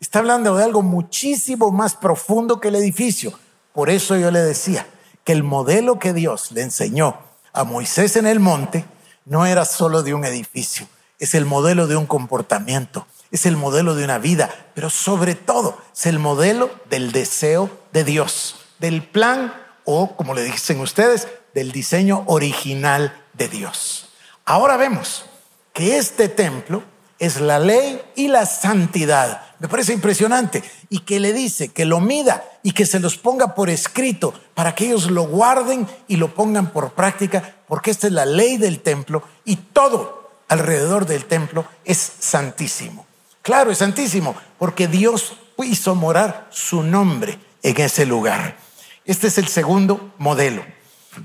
está 0.00 0.18
hablando 0.18 0.56
de 0.56 0.64
algo 0.64 0.82
muchísimo 0.82 1.70
más 1.70 1.94
profundo 1.94 2.60
que 2.60 2.68
el 2.68 2.74
edificio. 2.74 3.32
Por 3.72 3.88
eso 3.88 4.16
yo 4.16 4.30
le 4.30 4.40
decía 4.40 4.86
que 5.24 5.32
el 5.32 5.44
modelo 5.44 5.98
que 5.98 6.12
Dios 6.12 6.50
le 6.50 6.62
enseñó 6.62 7.18
a 7.52 7.64
Moisés 7.64 8.16
en 8.16 8.26
el 8.26 8.40
monte 8.40 8.84
no 9.24 9.46
era 9.46 9.64
solo 9.64 10.02
de 10.02 10.14
un 10.14 10.24
edificio, 10.24 10.88
es 11.20 11.34
el 11.34 11.44
modelo 11.44 11.86
de 11.86 11.94
un 11.94 12.06
comportamiento, 12.06 13.06
es 13.30 13.46
el 13.46 13.56
modelo 13.56 13.94
de 13.94 14.02
una 14.02 14.18
vida, 14.18 14.50
pero 14.74 14.90
sobre 14.90 15.36
todo 15.36 15.78
es 15.94 16.06
el 16.06 16.18
modelo 16.18 16.68
del 16.90 17.12
deseo 17.12 17.70
de 17.92 18.02
Dios, 18.02 18.56
del 18.80 19.04
plan 19.04 19.54
o, 19.84 20.16
como 20.16 20.34
le 20.34 20.44
dicen 20.44 20.80
ustedes, 20.80 21.28
del 21.54 21.72
diseño 21.72 22.24
original 22.26 23.14
de 23.34 23.48
Dios. 23.48 24.08
Ahora 24.44 24.76
vemos 24.76 25.24
que 25.72 25.96
este 25.96 26.28
templo 26.28 26.82
es 27.18 27.40
la 27.40 27.60
ley 27.60 28.02
y 28.16 28.26
la 28.26 28.46
santidad. 28.46 29.42
Me 29.60 29.68
parece 29.68 29.92
impresionante. 29.92 30.64
Y 30.88 31.00
que 31.00 31.20
le 31.20 31.32
dice 31.32 31.68
que 31.68 31.84
lo 31.84 32.00
mida 32.00 32.42
y 32.64 32.72
que 32.72 32.84
se 32.84 32.98
los 32.98 33.16
ponga 33.16 33.54
por 33.54 33.70
escrito 33.70 34.34
para 34.54 34.74
que 34.74 34.86
ellos 34.86 35.08
lo 35.08 35.24
guarden 35.24 35.86
y 36.08 36.16
lo 36.16 36.34
pongan 36.34 36.72
por 36.72 36.94
práctica, 36.94 37.54
porque 37.68 37.92
esta 37.92 38.08
es 38.08 38.12
la 38.12 38.26
ley 38.26 38.56
del 38.56 38.80
templo 38.80 39.22
y 39.44 39.54
todo 39.54 40.30
alrededor 40.48 41.06
del 41.06 41.24
templo 41.26 41.64
es 41.84 41.98
santísimo. 42.18 43.06
Claro, 43.40 43.70
es 43.70 43.78
santísimo, 43.78 44.34
porque 44.58 44.88
Dios 44.88 45.34
hizo 45.62 45.94
morar 45.94 46.48
su 46.50 46.82
nombre 46.82 47.38
en 47.62 47.80
ese 47.80 48.04
lugar. 48.04 48.56
Este 49.04 49.26
es 49.26 49.38
el 49.38 49.48
segundo 49.48 50.12
modelo. 50.18 50.64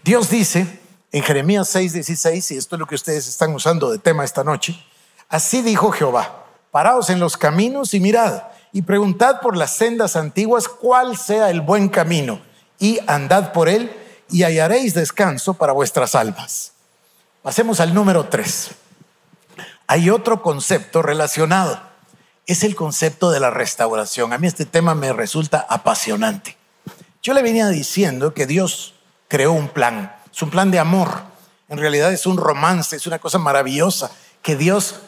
Dios 0.03 0.29
dice 0.29 0.79
en 1.11 1.23
Jeremías 1.23 1.73
6:16, 1.73 2.51
y 2.51 2.57
esto 2.57 2.75
es 2.75 2.79
lo 2.79 2.85
que 2.85 2.95
ustedes 2.95 3.27
están 3.27 3.53
usando 3.53 3.91
de 3.91 3.99
tema 3.99 4.23
esta 4.23 4.43
noche, 4.43 4.77
así 5.29 5.61
dijo 5.61 5.91
Jehová, 5.91 6.45
paraos 6.71 7.09
en 7.09 7.19
los 7.19 7.37
caminos 7.37 7.93
y 7.93 7.99
mirad, 7.99 8.43
y 8.73 8.81
preguntad 8.81 9.41
por 9.41 9.55
las 9.55 9.75
sendas 9.75 10.15
antiguas 10.15 10.67
cuál 10.67 11.17
sea 11.17 11.49
el 11.49 11.61
buen 11.61 11.89
camino, 11.89 12.41
y 12.79 12.99
andad 13.07 13.53
por 13.53 13.69
él, 13.69 13.91
y 14.29 14.43
hallaréis 14.43 14.93
descanso 14.93 15.53
para 15.53 15.73
vuestras 15.73 16.15
almas. 16.15 16.73
Pasemos 17.41 17.79
al 17.79 17.93
número 17.93 18.27
3 18.27 18.71
hay 19.87 20.09
otro 20.09 20.41
concepto 20.41 21.01
relacionado. 21.01 21.79
Es 22.45 22.63
el 22.63 22.75
concepto 22.75 23.31
de 23.31 23.39
la 23.39 23.49
restauración. 23.49 24.33
A 24.33 24.37
mí 24.37 24.47
este 24.47 24.65
tema 24.65 24.93
me 24.95 25.13
resulta 25.13 25.65
apasionante. 25.69 26.56
Yo 27.27 27.33
le 27.33 27.41
venía 27.41 27.67
diciendo 27.67 28.33
que 28.33 28.45
Dios 28.45 28.93
creó 29.27 29.51
un 29.51 29.67
plan. 29.67 30.15
Es 30.33 30.41
un 30.41 30.49
plan 30.49 30.71
de 30.71 30.79
amor. 30.79 31.09
En 31.67 31.77
realidad 31.77 32.13
es 32.13 32.25
un 32.25 32.37
romance, 32.37 32.95
es 32.95 33.05
una 33.05 33.19
cosa 33.19 33.37
maravillosa 33.37 34.11
que 34.41 34.55
Dios 34.55 35.01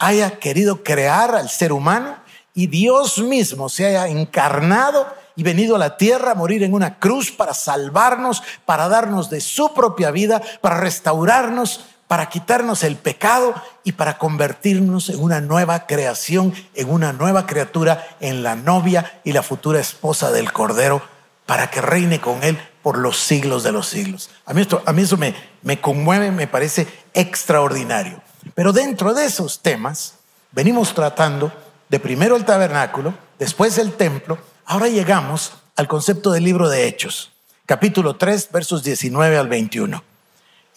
haya 0.00 0.40
querido 0.40 0.82
crear 0.82 1.32
al 1.36 1.48
ser 1.48 1.72
humano 1.72 2.16
y 2.54 2.66
Dios 2.66 3.18
mismo 3.18 3.68
se 3.68 3.86
haya 3.86 4.08
encarnado 4.08 5.06
y 5.36 5.44
venido 5.44 5.76
a 5.76 5.78
la 5.78 5.96
tierra 5.96 6.32
a 6.32 6.34
morir 6.34 6.64
en 6.64 6.74
una 6.74 6.98
cruz 6.98 7.30
para 7.30 7.54
salvarnos, 7.54 8.42
para 8.66 8.88
darnos 8.88 9.30
de 9.30 9.40
su 9.40 9.72
propia 9.72 10.10
vida, 10.10 10.42
para 10.60 10.80
restaurarnos, 10.80 11.84
para 12.08 12.28
quitarnos 12.28 12.82
el 12.82 12.96
pecado 12.96 13.54
y 13.84 13.92
para 13.92 14.18
convertirnos 14.18 15.08
en 15.08 15.22
una 15.22 15.40
nueva 15.40 15.86
creación, 15.86 16.52
en 16.74 16.90
una 16.90 17.12
nueva 17.12 17.46
criatura, 17.46 18.08
en 18.18 18.42
la 18.42 18.56
novia 18.56 19.20
y 19.22 19.30
la 19.30 19.44
futura 19.44 19.78
esposa 19.78 20.32
del 20.32 20.52
Cordero, 20.52 21.19
para 21.50 21.68
que 21.68 21.80
reine 21.80 22.20
con 22.20 22.44
Él 22.44 22.56
por 22.80 22.96
los 22.96 23.18
siglos 23.18 23.64
de 23.64 23.72
los 23.72 23.88
siglos. 23.88 24.30
A 24.46 24.54
mí, 24.54 24.60
esto, 24.60 24.84
a 24.86 24.92
mí 24.92 25.02
eso 25.02 25.16
me, 25.16 25.34
me 25.62 25.80
conmueve, 25.80 26.30
me 26.30 26.46
parece 26.46 26.86
extraordinario. 27.12 28.22
Pero 28.54 28.72
dentro 28.72 29.14
de 29.14 29.24
esos 29.24 29.58
temas, 29.58 30.14
venimos 30.52 30.94
tratando 30.94 31.52
de 31.88 31.98
primero 31.98 32.36
el 32.36 32.44
tabernáculo, 32.44 33.14
después 33.36 33.78
el 33.78 33.94
templo, 33.94 34.38
ahora 34.64 34.86
llegamos 34.86 35.54
al 35.74 35.88
concepto 35.88 36.30
del 36.30 36.44
libro 36.44 36.68
de 36.68 36.86
Hechos, 36.86 37.32
capítulo 37.66 38.14
3, 38.14 38.52
versos 38.52 38.84
19 38.84 39.36
al 39.36 39.48
21. 39.48 40.04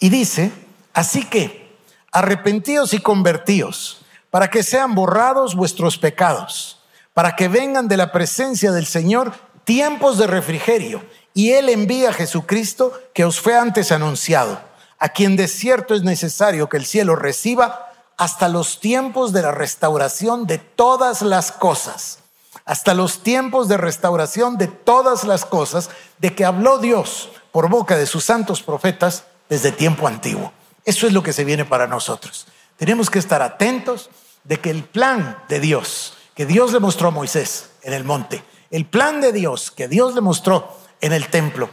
Y 0.00 0.08
dice, 0.08 0.50
así 0.92 1.24
que, 1.24 1.72
arrepentíos 2.10 2.94
y 2.94 2.98
convertíos, 2.98 4.04
para 4.28 4.50
que 4.50 4.64
sean 4.64 4.96
borrados 4.96 5.54
vuestros 5.54 5.98
pecados, 5.98 6.80
para 7.12 7.36
que 7.36 7.46
vengan 7.46 7.86
de 7.86 7.96
la 7.96 8.10
presencia 8.10 8.72
del 8.72 8.86
Señor 8.86 9.53
tiempos 9.64 10.18
de 10.18 10.26
refrigerio 10.26 11.04
y 11.34 11.52
Él 11.52 11.68
envía 11.68 12.10
a 12.10 12.12
Jesucristo 12.12 12.92
que 13.12 13.24
os 13.24 13.40
fue 13.40 13.58
antes 13.58 13.90
anunciado, 13.92 14.60
a 14.98 15.08
quien 15.08 15.36
de 15.36 15.48
cierto 15.48 15.94
es 15.94 16.02
necesario 16.02 16.68
que 16.68 16.76
el 16.76 16.86
cielo 16.86 17.16
reciba 17.16 17.92
hasta 18.16 18.48
los 18.48 18.80
tiempos 18.80 19.32
de 19.32 19.42
la 19.42 19.50
restauración 19.50 20.46
de 20.46 20.58
todas 20.58 21.22
las 21.22 21.50
cosas, 21.50 22.20
hasta 22.64 22.94
los 22.94 23.22
tiempos 23.22 23.68
de 23.68 23.76
restauración 23.76 24.56
de 24.56 24.68
todas 24.68 25.24
las 25.24 25.44
cosas 25.44 25.90
de 26.18 26.34
que 26.34 26.44
habló 26.44 26.78
Dios 26.78 27.30
por 27.50 27.68
boca 27.68 27.96
de 27.96 28.06
sus 28.06 28.24
santos 28.24 28.62
profetas 28.62 29.24
desde 29.48 29.72
tiempo 29.72 30.06
antiguo. 30.06 30.52
Eso 30.84 31.06
es 31.06 31.12
lo 31.12 31.22
que 31.22 31.32
se 31.32 31.44
viene 31.44 31.64
para 31.64 31.86
nosotros. 31.86 32.46
Tenemos 32.76 33.10
que 33.10 33.18
estar 33.18 33.42
atentos 33.42 34.10
de 34.44 34.60
que 34.60 34.70
el 34.70 34.84
plan 34.84 35.38
de 35.48 35.60
Dios, 35.60 36.14
que 36.34 36.46
Dios 36.46 36.72
le 36.72 36.80
mostró 36.80 37.08
a 37.08 37.12
Moisés 37.12 37.70
en 37.82 37.92
el 37.92 38.04
monte, 38.04 38.42
el 38.74 38.86
plan 38.86 39.20
de 39.20 39.30
Dios 39.30 39.70
que 39.70 39.86
Dios 39.86 40.16
le 40.16 40.20
mostró 40.20 40.76
en 41.00 41.12
el 41.12 41.28
templo, 41.28 41.70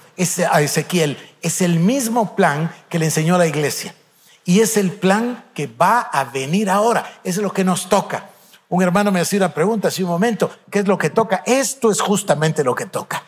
a 0.51 0.61
Ezequiel, 0.61 1.17
es 1.41 1.61
el 1.63 1.79
mismo 1.79 2.35
plan 2.35 2.71
que 2.89 2.99
le 2.99 3.05
enseñó 3.05 3.39
la 3.39 3.47
iglesia. 3.47 3.95
Y 4.45 4.59
es 4.59 4.77
el 4.77 4.91
plan 4.91 5.45
que 5.55 5.65
va 5.65 6.01
a 6.01 6.25
venir 6.25 6.69
ahora. 6.69 7.19
Es 7.23 7.37
lo 7.37 7.51
que 7.51 7.63
nos 7.63 7.89
toca. 7.89 8.29
Un 8.69 8.83
hermano 8.83 9.11
me 9.11 9.19
hacía 9.19 9.39
una 9.39 9.51
pregunta 9.51 9.87
hace 9.87 10.03
un 10.03 10.11
momento, 10.11 10.51
¿qué 10.69 10.77
es 10.77 10.87
lo 10.87 10.99
que 10.99 11.09
toca? 11.09 11.41
Esto 11.47 11.89
es 11.89 11.99
justamente 11.99 12.63
lo 12.63 12.75
que 12.75 12.85
toca. 12.85 13.23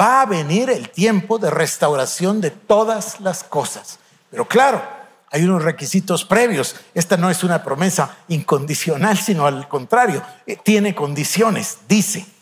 Va 0.00 0.22
a 0.22 0.26
venir 0.26 0.68
el 0.68 0.90
tiempo 0.90 1.38
de 1.38 1.50
restauración 1.50 2.40
de 2.40 2.50
todas 2.50 3.20
las 3.20 3.44
cosas. 3.44 4.00
Pero 4.28 4.48
claro, 4.48 4.82
hay 5.30 5.44
unos 5.44 5.62
requisitos 5.62 6.24
previos. 6.24 6.74
Esta 6.94 7.16
no 7.16 7.30
es 7.30 7.44
una 7.44 7.62
promesa 7.62 8.16
incondicional, 8.26 9.16
sino 9.18 9.46
al 9.46 9.68
contrario, 9.68 10.20
eh, 10.48 10.58
tiene 10.64 10.96
condiciones. 10.96 11.78
Dice, 11.86 12.33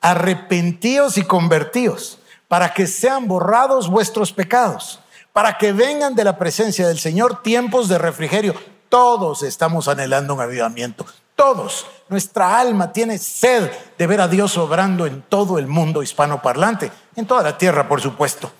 arrepentíos 0.00 1.18
y 1.18 1.22
convertíos 1.22 2.18
para 2.48 2.72
que 2.72 2.86
sean 2.86 3.26
borrados 3.26 3.88
vuestros 3.88 4.32
pecados, 4.32 5.00
para 5.32 5.58
que 5.58 5.72
vengan 5.72 6.14
de 6.14 6.24
la 6.24 6.38
presencia 6.38 6.86
del 6.86 6.98
Señor 6.98 7.42
tiempos 7.42 7.88
de 7.88 7.98
refrigerio. 7.98 8.54
Todos 8.88 9.42
estamos 9.42 9.88
anhelando 9.88 10.34
un 10.34 10.40
avivamiento, 10.40 11.04
todos. 11.34 11.86
Nuestra 12.08 12.58
alma 12.58 12.92
tiene 12.92 13.18
sed 13.18 13.70
de 13.98 14.06
ver 14.06 14.20
a 14.20 14.28
Dios 14.28 14.56
obrando 14.56 15.06
en 15.06 15.22
todo 15.22 15.58
el 15.58 15.66
mundo 15.66 16.02
hispanoparlante, 16.02 16.92
en 17.16 17.26
toda 17.26 17.42
la 17.42 17.58
tierra, 17.58 17.88
por 17.88 18.00
supuesto. 18.00 18.50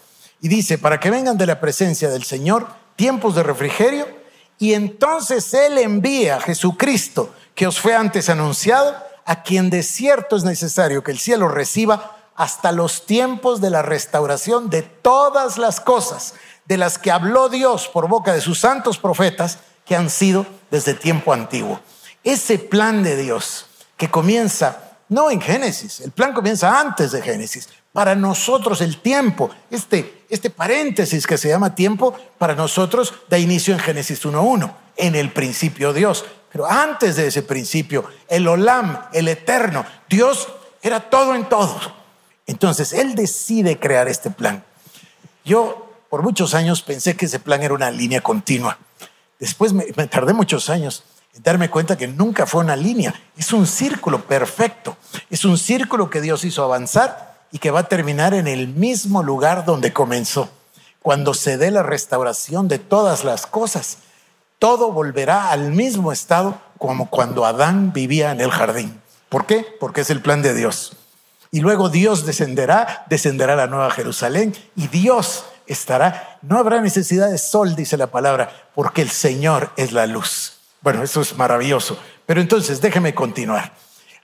Y 0.41 0.49
dice, 0.49 0.79
para 0.79 1.01
que 1.01 1.11
vengan 1.11 1.39
de 1.39 1.47
la 1.47 1.61
presencia 1.61 2.11
del 2.11 2.25
Señor 2.25 2.67
tiempos 2.97 3.35
de 3.35 3.43
refrigerio, 3.43 4.07
y 4.59 4.75
entonces 4.75 5.53
Él 5.55 5.79
envía 5.79 6.37
a 6.37 6.41
Jesucristo, 6.41 7.33
que 7.55 7.67
os 7.67 7.79
fue 7.79 7.95
antes 7.95 8.29
anunciado, 8.29 8.97
a 9.27 9.43
quien 9.43 9.69
de 9.69 9.83
cierto 9.83 10.37
es 10.37 10.45
necesario 10.45 11.03
que 11.03 11.11
el 11.11 11.19
cielo 11.19 11.49
reciba 11.49 12.17
hasta 12.37 12.73
los 12.73 13.07
tiempos 13.07 13.61
de 13.61 13.71
la 13.71 13.83
restauración 13.83 14.71
de 14.71 14.83
todas 14.83 15.59
las 15.59 15.81
cosas 15.81 16.35
de 16.67 16.77
las 16.77 16.99
que 16.99 17.11
habló 17.11 17.49
Dios 17.49 17.89
por 17.89 18.09
boca 18.09 18.33
de 18.33 18.41
sus 18.41 18.61
santos 18.61 18.99
profetas 18.99 19.59
que 19.85 19.97
han 19.97 20.11
sido 20.11 20.47
desde 20.71 20.95
tiempo 20.95 21.33
antiguo. 21.33 21.81
Ese 22.25 22.59
plan 22.59 23.03
de 23.03 23.17
Dios 23.17 23.67
que 23.97 24.11
comienza 24.11 24.87
no 25.09 25.31
en 25.31 25.41
Génesis, 25.41 26.01
el 26.01 26.11
plan 26.11 26.33
comienza 26.33 26.81
antes 26.81 27.13
de 27.13 27.23
Génesis. 27.23 27.69
Para 27.93 28.15
nosotros 28.15 28.81
el 28.81 29.01
tiempo, 29.01 29.51
este, 29.71 30.25
este 30.29 30.51
paréntesis 30.51 31.27
que 31.27 31.39
se 31.39 31.49
llama 31.49 31.75
tiempo, 31.75 32.15
para 32.39 32.55
nosotros 32.55 33.15
da 33.29 33.39
inicio 33.39 33.73
en 33.73 33.81
Génesis 33.81 34.25
1.1, 34.25 34.71
en 34.97 35.15
el 35.15 35.33
principio 35.33 35.93
Dios. 35.93 36.25
Pero 36.53 36.67
antes 36.67 37.17
de 37.17 37.27
ese 37.27 37.43
principio, 37.43 38.05
el 38.29 38.47
Olam, 38.49 39.09
el 39.13 39.29
eterno, 39.29 39.85
Dios 40.09 40.49
era 40.83 41.01
todo 41.01 41.35
en 41.35 41.49
todo. 41.49 41.79
Entonces, 42.47 42.93
él 42.93 43.15
decide 43.15 43.79
crear 43.79 44.09
este 44.09 44.31
plan. 44.31 44.65
Yo 45.45 45.87
por 46.09 46.23
muchos 46.23 46.55
años 46.55 46.83
pensé 46.83 47.17
que 47.17 47.27
ese 47.27 47.41
plan 47.41 47.63
era 47.63 47.75
una 47.75 47.91
línea 47.91 48.21
continua. 48.21 48.79
Después 49.39 49.73
me, 49.73 49.85
tardé 50.07 50.33
muchos 50.33 50.71
años 50.71 51.05
en 51.35 51.43
darme 51.43 51.69
cuenta 51.69 51.97
que 51.97 52.07
nunca 52.07 52.47
fue 52.47 52.63
una 52.63 52.77
línea, 52.77 53.15
es 53.37 53.53
un 53.53 53.67
círculo 53.67 54.25
perfecto, 54.25 54.97
es 55.29 55.45
un 55.45 55.59
círculo 55.59 56.09
que 56.09 56.21
Dios 56.21 56.45
hizo 56.45 56.65
avanzar 56.65 57.37
y 57.53 57.59
que 57.59 57.71
va 57.71 57.81
a 57.81 57.89
terminar 57.89 58.33
en 58.35 58.47
el 58.47 58.69
mismo 58.69 59.23
lugar 59.23 59.65
donde 59.65 59.93
comenzó. 59.93 60.49
Cuando 61.03 61.35
se 61.35 61.59
dé 61.59 61.71
la 61.71 61.83
restauración 61.83 62.67
de 62.69 62.79
todas 62.79 63.23
las 63.23 63.47
cosas, 63.47 63.99
todo 64.59 64.93
volverá 64.93 65.51
al 65.51 65.73
mismo 65.73 66.13
estado 66.13 66.61
como 66.79 67.11
cuando 67.11 67.45
Adán 67.45 67.93
vivía 67.93 68.31
en 68.31 68.41
el 68.41 68.51
jardín. 68.51 69.01
¿Por 69.29 69.47
qué? 69.47 69.67
Porque 69.81 70.03
es 70.03 70.11
el 70.11 70.23
plan 70.23 70.43
de 70.43 70.55
Dios. 70.55 70.97
Y 71.51 71.61
luego 71.61 71.89
Dios 71.89 72.27
descenderá, 72.27 73.05
descenderá 73.09 73.57
la 73.57 73.67
nueva 73.67 73.91
Jerusalén 73.91 74.55
y 74.75 74.89
Dios 74.89 75.45
estará. 75.67 76.39
No 76.43 76.59
habrá 76.59 76.81
necesidad 76.81 77.31
de 77.31 77.39
sol, 77.39 77.77
dice 77.77 77.97
la 77.97 78.09
palabra, 78.09 78.69
porque 78.75 79.03
el 79.03 79.11
Señor 79.11 79.71
es 79.77 79.93
la 79.93 80.07
luz. 80.07 80.59
Bueno, 80.83 81.03
eso 81.03 81.21
es 81.21 81.37
maravilloso. 81.37 81.99
Pero 82.27 82.41
entonces 82.41 82.81
déjeme 82.81 83.15
continuar. 83.15 83.73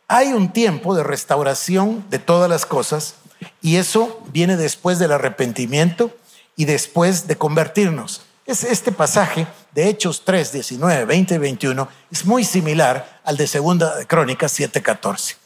Hay 0.09 0.33
un 0.33 0.53
tiempo 0.53 0.95
de 0.95 1.05
restauración 1.05 2.05
de 2.11 2.19
todas 2.19 2.51
las 2.51 2.67
cosas 2.67 3.15
y 3.61 3.77
eso 3.77 4.21
viene 4.33 4.57
después 4.57 4.99
del 4.99 5.13
arrepentimiento 5.13 6.15
y 6.57 6.67
después 6.67 7.27
de 7.27 7.37
convertirnos. 7.37 8.23
Es 8.45 8.65
este 8.65 8.91
pasaje 8.91 9.47
de 9.73 9.89
Hechos 9.89 10.25
3, 10.25 10.53
19, 10.53 11.05
20 11.05 11.35
y 11.35 11.39
21 11.39 11.89
es 12.11 12.27
muy 12.27 12.45
similar 12.45 13.21
al 13.25 13.37
de 13.37 13.47
Segunda 13.47 14.05
Crónicas 14.07 14.51
7, 14.51 14.83
14. 14.83 15.37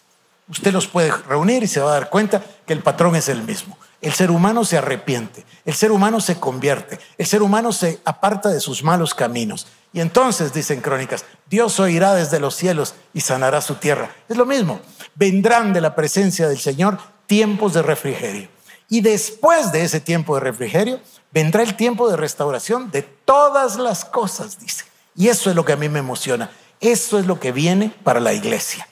Usted 0.48 0.72
los 0.72 0.86
puede 0.86 1.10
reunir 1.28 1.62
y 1.62 1.66
se 1.66 1.80
va 1.80 1.90
a 1.90 1.94
dar 1.94 2.08
cuenta 2.08 2.42
que 2.66 2.72
el 2.72 2.80
patrón 2.80 3.14
es 3.14 3.28
el 3.28 3.42
mismo. 3.42 3.76
El 4.00 4.14
ser 4.14 4.30
humano 4.30 4.64
se 4.64 4.78
arrepiente, 4.78 5.44
el 5.66 5.74
ser 5.74 5.92
humano 5.92 6.20
se 6.20 6.40
convierte, 6.40 6.98
el 7.18 7.26
ser 7.26 7.42
humano 7.42 7.70
se 7.72 8.00
aparta 8.04 8.48
de 8.48 8.60
sus 8.60 8.82
malos 8.82 9.14
caminos. 9.14 9.66
Y 9.92 10.00
entonces, 10.00 10.54
dicen 10.54 10.80
crónicas, 10.80 11.24
Dios 11.50 11.78
oirá 11.80 12.14
desde 12.14 12.40
los 12.40 12.54
cielos 12.54 12.94
y 13.12 13.20
sanará 13.20 13.60
su 13.60 13.74
tierra. 13.74 14.10
Es 14.28 14.38
lo 14.38 14.46
mismo, 14.46 14.80
vendrán 15.14 15.74
de 15.74 15.82
la 15.82 15.94
presencia 15.94 16.48
del 16.48 16.58
Señor 16.58 16.98
tiempos 17.26 17.74
de 17.74 17.82
refrigerio. 17.82 18.55
Y 18.88 19.00
después 19.00 19.72
de 19.72 19.82
ese 19.82 20.00
tiempo 20.00 20.34
de 20.34 20.40
refrigerio, 20.40 21.00
vendrá 21.32 21.62
el 21.62 21.76
tiempo 21.76 22.08
de 22.08 22.16
restauración 22.16 22.90
de 22.90 23.02
todas 23.02 23.76
las 23.76 24.04
cosas, 24.04 24.58
dice. 24.60 24.84
Y 25.16 25.28
eso 25.28 25.50
es 25.50 25.56
lo 25.56 25.64
que 25.64 25.72
a 25.72 25.76
mí 25.76 25.88
me 25.88 25.98
emociona. 25.98 26.50
Eso 26.80 27.18
es 27.18 27.26
lo 27.26 27.40
que 27.40 27.52
viene 27.52 27.92
para 28.04 28.20
la 28.20 28.32
iglesia. 28.32 28.86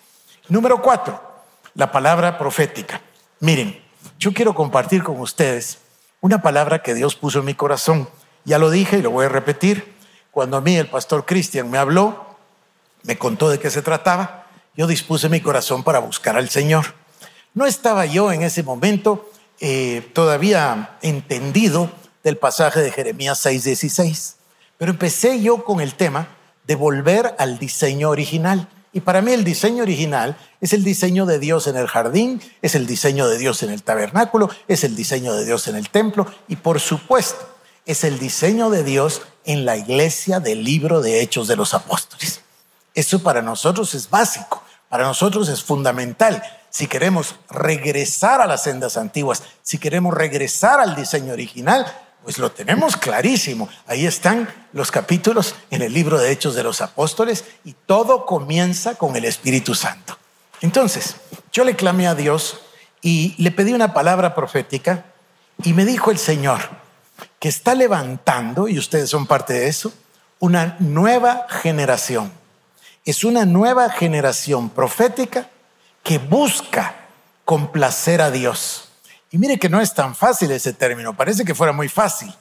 Número 0.48 0.82
cuatro, 0.82 1.20
la 1.74 1.92
palabra 1.92 2.38
profética. 2.38 3.00
Miren, 3.40 3.80
yo 4.18 4.32
quiero 4.32 4.54
compartir 4.54 5.02
con 5.02 5.20
ustedes 5.20 5.78
una 6.20 6.40
palabra 6.42 6.82
que 6.82 6.94
Dios 6.94 7.14
puso 7.14 7.40
en 7.40 7.44
mi 7.44 7.54
corazón. 7.54 8.08
Ya 8.44 8.58
lo 8.58 8.70
dije 8.70 8.98
y 8.98 9.02
lo 9.02 9.10
voy 9.10 9.26
a 9.26 9.28
repetir. 9.28 9.94
Cuando 10.30 10.56
a 10.56 10.60
mí 10.60 10.76
el 10.76 10.88
pastor 10.88 11.26
Cristian 11.26 11.70
me 11.70 11.78
habló, 11.78 12.36
me 13.02 13.18
contó 13.18 13.50
de 13.50 13.58
qué 13.58 13.70
se 13.70 13.82
trataba, 13.82 14.46
yo 14.76 14.86
dispuse 14.86 15.28
mi 15.28 15.40
corazón 15.40 15.84
para 15.84 16.00
buscar 16.00 16.36
al 16.36 16.48
Señor. 16.48 16.94
No 17.52 17.66
estaba 17.66 18.06
yo 18.06 18.32
en 18.32 18.42
ese 18.42 18.62
momento 18.62 19.30
eh, 19.60 20.08
todavía 20.12 20.98
entendido 21.02 21.90
del 22.22 22.36
pasaje 22.36 22.80
de 22.80 22.90
Jeremías 22.90 23.44
6:16, 23.44 24.36
pero 24.78 24.90
empecé 24.90 25.40
yo 25.40 25.64
con 25.64 25.80
el 25.80 25.94
tema 25.94 26.28
de 26.66 26.74
volver 26.74 27.34
al 27.38 27.58
diseño 27.58 28.10
original. 28.10 28.68
Y 28.92 29.00
para 29.00 29.22
mí 29.22 29.32
el 29.32 29.42
diseño 29.42 29.82
original 29.82 30.36
es 30.60 30.72
el 30.72 30.84
diseño 30.84 31.26
de 31.26 31.38
Dios 31.38 31.66
en 31.66 31.76
el 31.76 31.88
jardín, 31.88 32.40
es 32.62 32.74
el 32.74 32.86
diseño 32.86 33.26
de 33.28 33.38
Dios 33.38 33.62
en 33.62 33.70
el 33.70 33.82
tabernáculo, 33.82 34.50
es 34.68 34.84
el 34.84 34.94
diseño 34.94 35.34
de 35.34 35.44
Dios 35.44 35.66
en 35.66 35.76
el 35.76 35.90
templo 35.90 36.26
y 36.46 36.56
por 36.56 36.80
supuesto 36.80 37.54
es 37.86 38.04
el 38.04 38.18
diseño 38.18 38.70
de 38.70 38.84
Dios 38.84 39.22
en 39.44 39.64
la 39.64 39.76
iglesia 39.76 40.40
del 40.40 40.64
libro 40.64 41.00
de 41.02 41.20
Hechos 41.20 41.48
de 41.48 41.56
los 41.56 41.74
Apóstoles. 41.74 42.40
Eso 42.94 43.22
para 43.22 43.42
nosotros 43.42 43.94
es 43.94 44.08
básico, 44.08 44.62
para 44.88 45.04
nosotros 45.04 45.48
es 45.48 45.62
fundamental. 45.62 46.42
Si 46.74 46.88
queremos 46.88 47.36
regresar 47.50 48.40
a 48.40 48.48
las 48.48 48.64
sendas 48.64 48.96
antiguas, 48.96 49.44
si 49.62 49.78
queremos 49.78 50.12
regresar 50.12 50.80
al 50.80 50.96
diseño 50.96 51.32
original, 51.32 51.86
Pues 52.24 52.38
lo 52.38 52.50
tenemos 52.50 52.96
clarísimo. 52.96 53.68
Ahí 53.86 54.06
están 54.06 54.48
los 54.72 54.90
capítulos 54.90 55.54
en 55.70 55.82
el 55.82 55.92
libro 55.92 56.18
de 56.18 56.32
Hechos 56.32 56.54
de 56.54 56.62
los 56.62 56.80
Apóstoles 56.80 57.44
y 57.64 57.74
todo 57.74 58.24
comienza 58.24 58.94
con 58.94 59.14
el 59.14 59.26
Espíritu 59.26 59.74
Santo. 59.74 60.16
Entonces, 60.62 61.16
yo 61.52 61.64
le 61.64 61.76
clamé 61.76 62.08
a 62.08 62.14
Dios 62.14 62.60
y 63.02 63.34
le 63.36 63.50
pedí 63.50 63.74
una 63.74 63.92
palabra 63.92 64.34
profética 64.34 65.04
y 65.62 65.74
me 65.74 65.84
dijo 65.84 66.10
el 66.10 66.18
Señor 66.18 66.60
que 67.38 67.50
está 67.50 67.74
levantando, 67.74 68.68
y 68.68 68.78
ustedes 68.78 69.10
son 69.10 69.26
parte 69.26 69.52
de 69.52 69.68
eso, 69.68 69.92
una 70.38 70.76
nueva 70.80 71.46
generación. 71.50 72.32
Es 73.04 73.22
una 73.22 73.44
nueva 73.44 73.90
generación 73.90 74.70
profética 74.70 75.50
que 76.04 76.18
busca 76.18 76.94
complacer 77.44 78.20
a 78.22 78.30
Dios. 78.30 78.90
Y 79.32 79.38
mire 79.38 79.58
que 79.58 79.68
no 79.68 79.80
es 79.80 79.92
tan 79.94 80.14
fácil 80.14 80.52
ese 80.52 80.72
término, 80.72 81.16
parece 81.16 81.44
que 81.44 81.56
fuera 81.56 81.72
muy 81.72 81.88
fácil. 81.88 82.32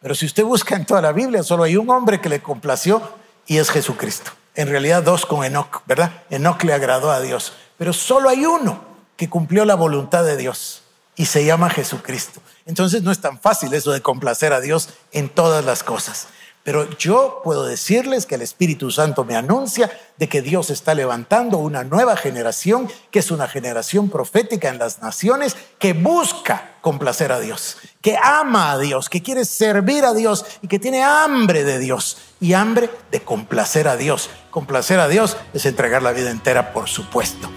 Pero 0.00 0.14
si 0.14 0.24
usted 0.24 0.44
busca 0.44 0.76
en 0.76 0.86
toda 0.86 1.02
la 1.02 1.12
Biblia, 1.12 1.42
solo 1.42 1.64
hay 1.64 1.76
un 1.76 1.90
hombre 1.90 2.22
que 2.22 2.30
le 2.30 2.40
complació 2.40 3.02
y 3.46 3.58
es 3.58 3.68
Jesucristo. 3.70 4.30
En 4.54 4.68
realidad 4.68 5.02
dos 5.02 5.26
con 5.26 5.44
Enoch, 5.44 5.82
¿verdad? 5.86 6.22
Enoch 6.30 6.62
le 6.62 6.72
agradó 6.72 7.10
a 7.10 7.20
Dios. 7.20 7.52
Pero 7.76 7.92
solo 7.92 8.28
hay 8.28 8.46
uno 8.46 8.82
que 9.16 9.28
cumplió 9.28 9.64
la 9.64 9.74
voluntad 9.74 10.24
de 10.24 10.36
Dios 10.36 10.82
y 11.16 11.26
se 11.26 11.44
llama 11.44 11.68
Jesucristo. 11.68 12.40
Entonces 12.64 13.02
no 13.02 13.10
es 13.10 13.20
tan 13.20 13.38
fácil 13.38 13.74
eso 13.74 13.90
de 13.90 14.00
complacer 14.00 14.52
a 14.52 14.60
Dios 14.60 14.88
en 15.12 15.28
todas 15.28 15.64
las 15.64 15.82
cosas. 15.82 16.28
Pero 16.62 16.90
yo 16.98 17.40
puedo 17.42 17.64
decirles 17.64 18.26
que 18.26 18.34
el 18.34 18.42
Espíritu 18.42 18.90
Santo 18.90 19.24
me 19.24 19.34
anuncia 19.34 19.90
de 20.18 20.28
que 20.28 20.42
Dios 20.42 20.68
está 20.68 20.94
levantando 20.94 21.56
una 21.56 21.84
nueva 21.84 22.16
generación, 22.16 22.88
que 23.10 23.20
es 23.20 23.30
una 23.30 23.48
generación 23.48 24.10
profética 24.10 24.68
en 24.68 24.78
las 24.78 25.00
naciones, 25.00 25.56
que 25.78 25.94
busca 25.94 26.74
complacer 26.82 27.32
a 27.32 27.40
Dios, 27.40 27.78
que 28.02 28.18
ama 28.22 28.72
a 28.72 28.78
Dios, 28.78 29.08
que 29.08 29.22
quiere 29.22 29.46
servir 29.46 30.04
a 30.04 30.12
Dios 30.12 30.44
y 30.60 30.68
que 30.68 30.78
tiene 30.78 31.02
hambre 31.02 31.64
de 31.64 31.78
Dios 31.78 32.18
y 32.40 32.52
hambre 32.52 32.90
de 33.10 33.20
complacer 33.20 33.88
a 33.88 33.96
Dios. 33.96 34.28
Complacer 34.50 35.00
a 35.00 35.08
Dios 35.08 35.38
es 35.54 35.64
entregar 35.64 36.02
la 36.02 36.12
vida 36.12 36.30
entera, 36.30 36.74
por 36.74 36.88
supuesto. 36.88 37.48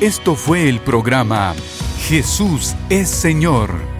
Esto 0.00 0.36
fue 0.36 0.68
el 0.68 0.80
programa 0.80 1.54
Jesús 2.08 2.74
es 2.88 3.08
Señor 3.08 3.99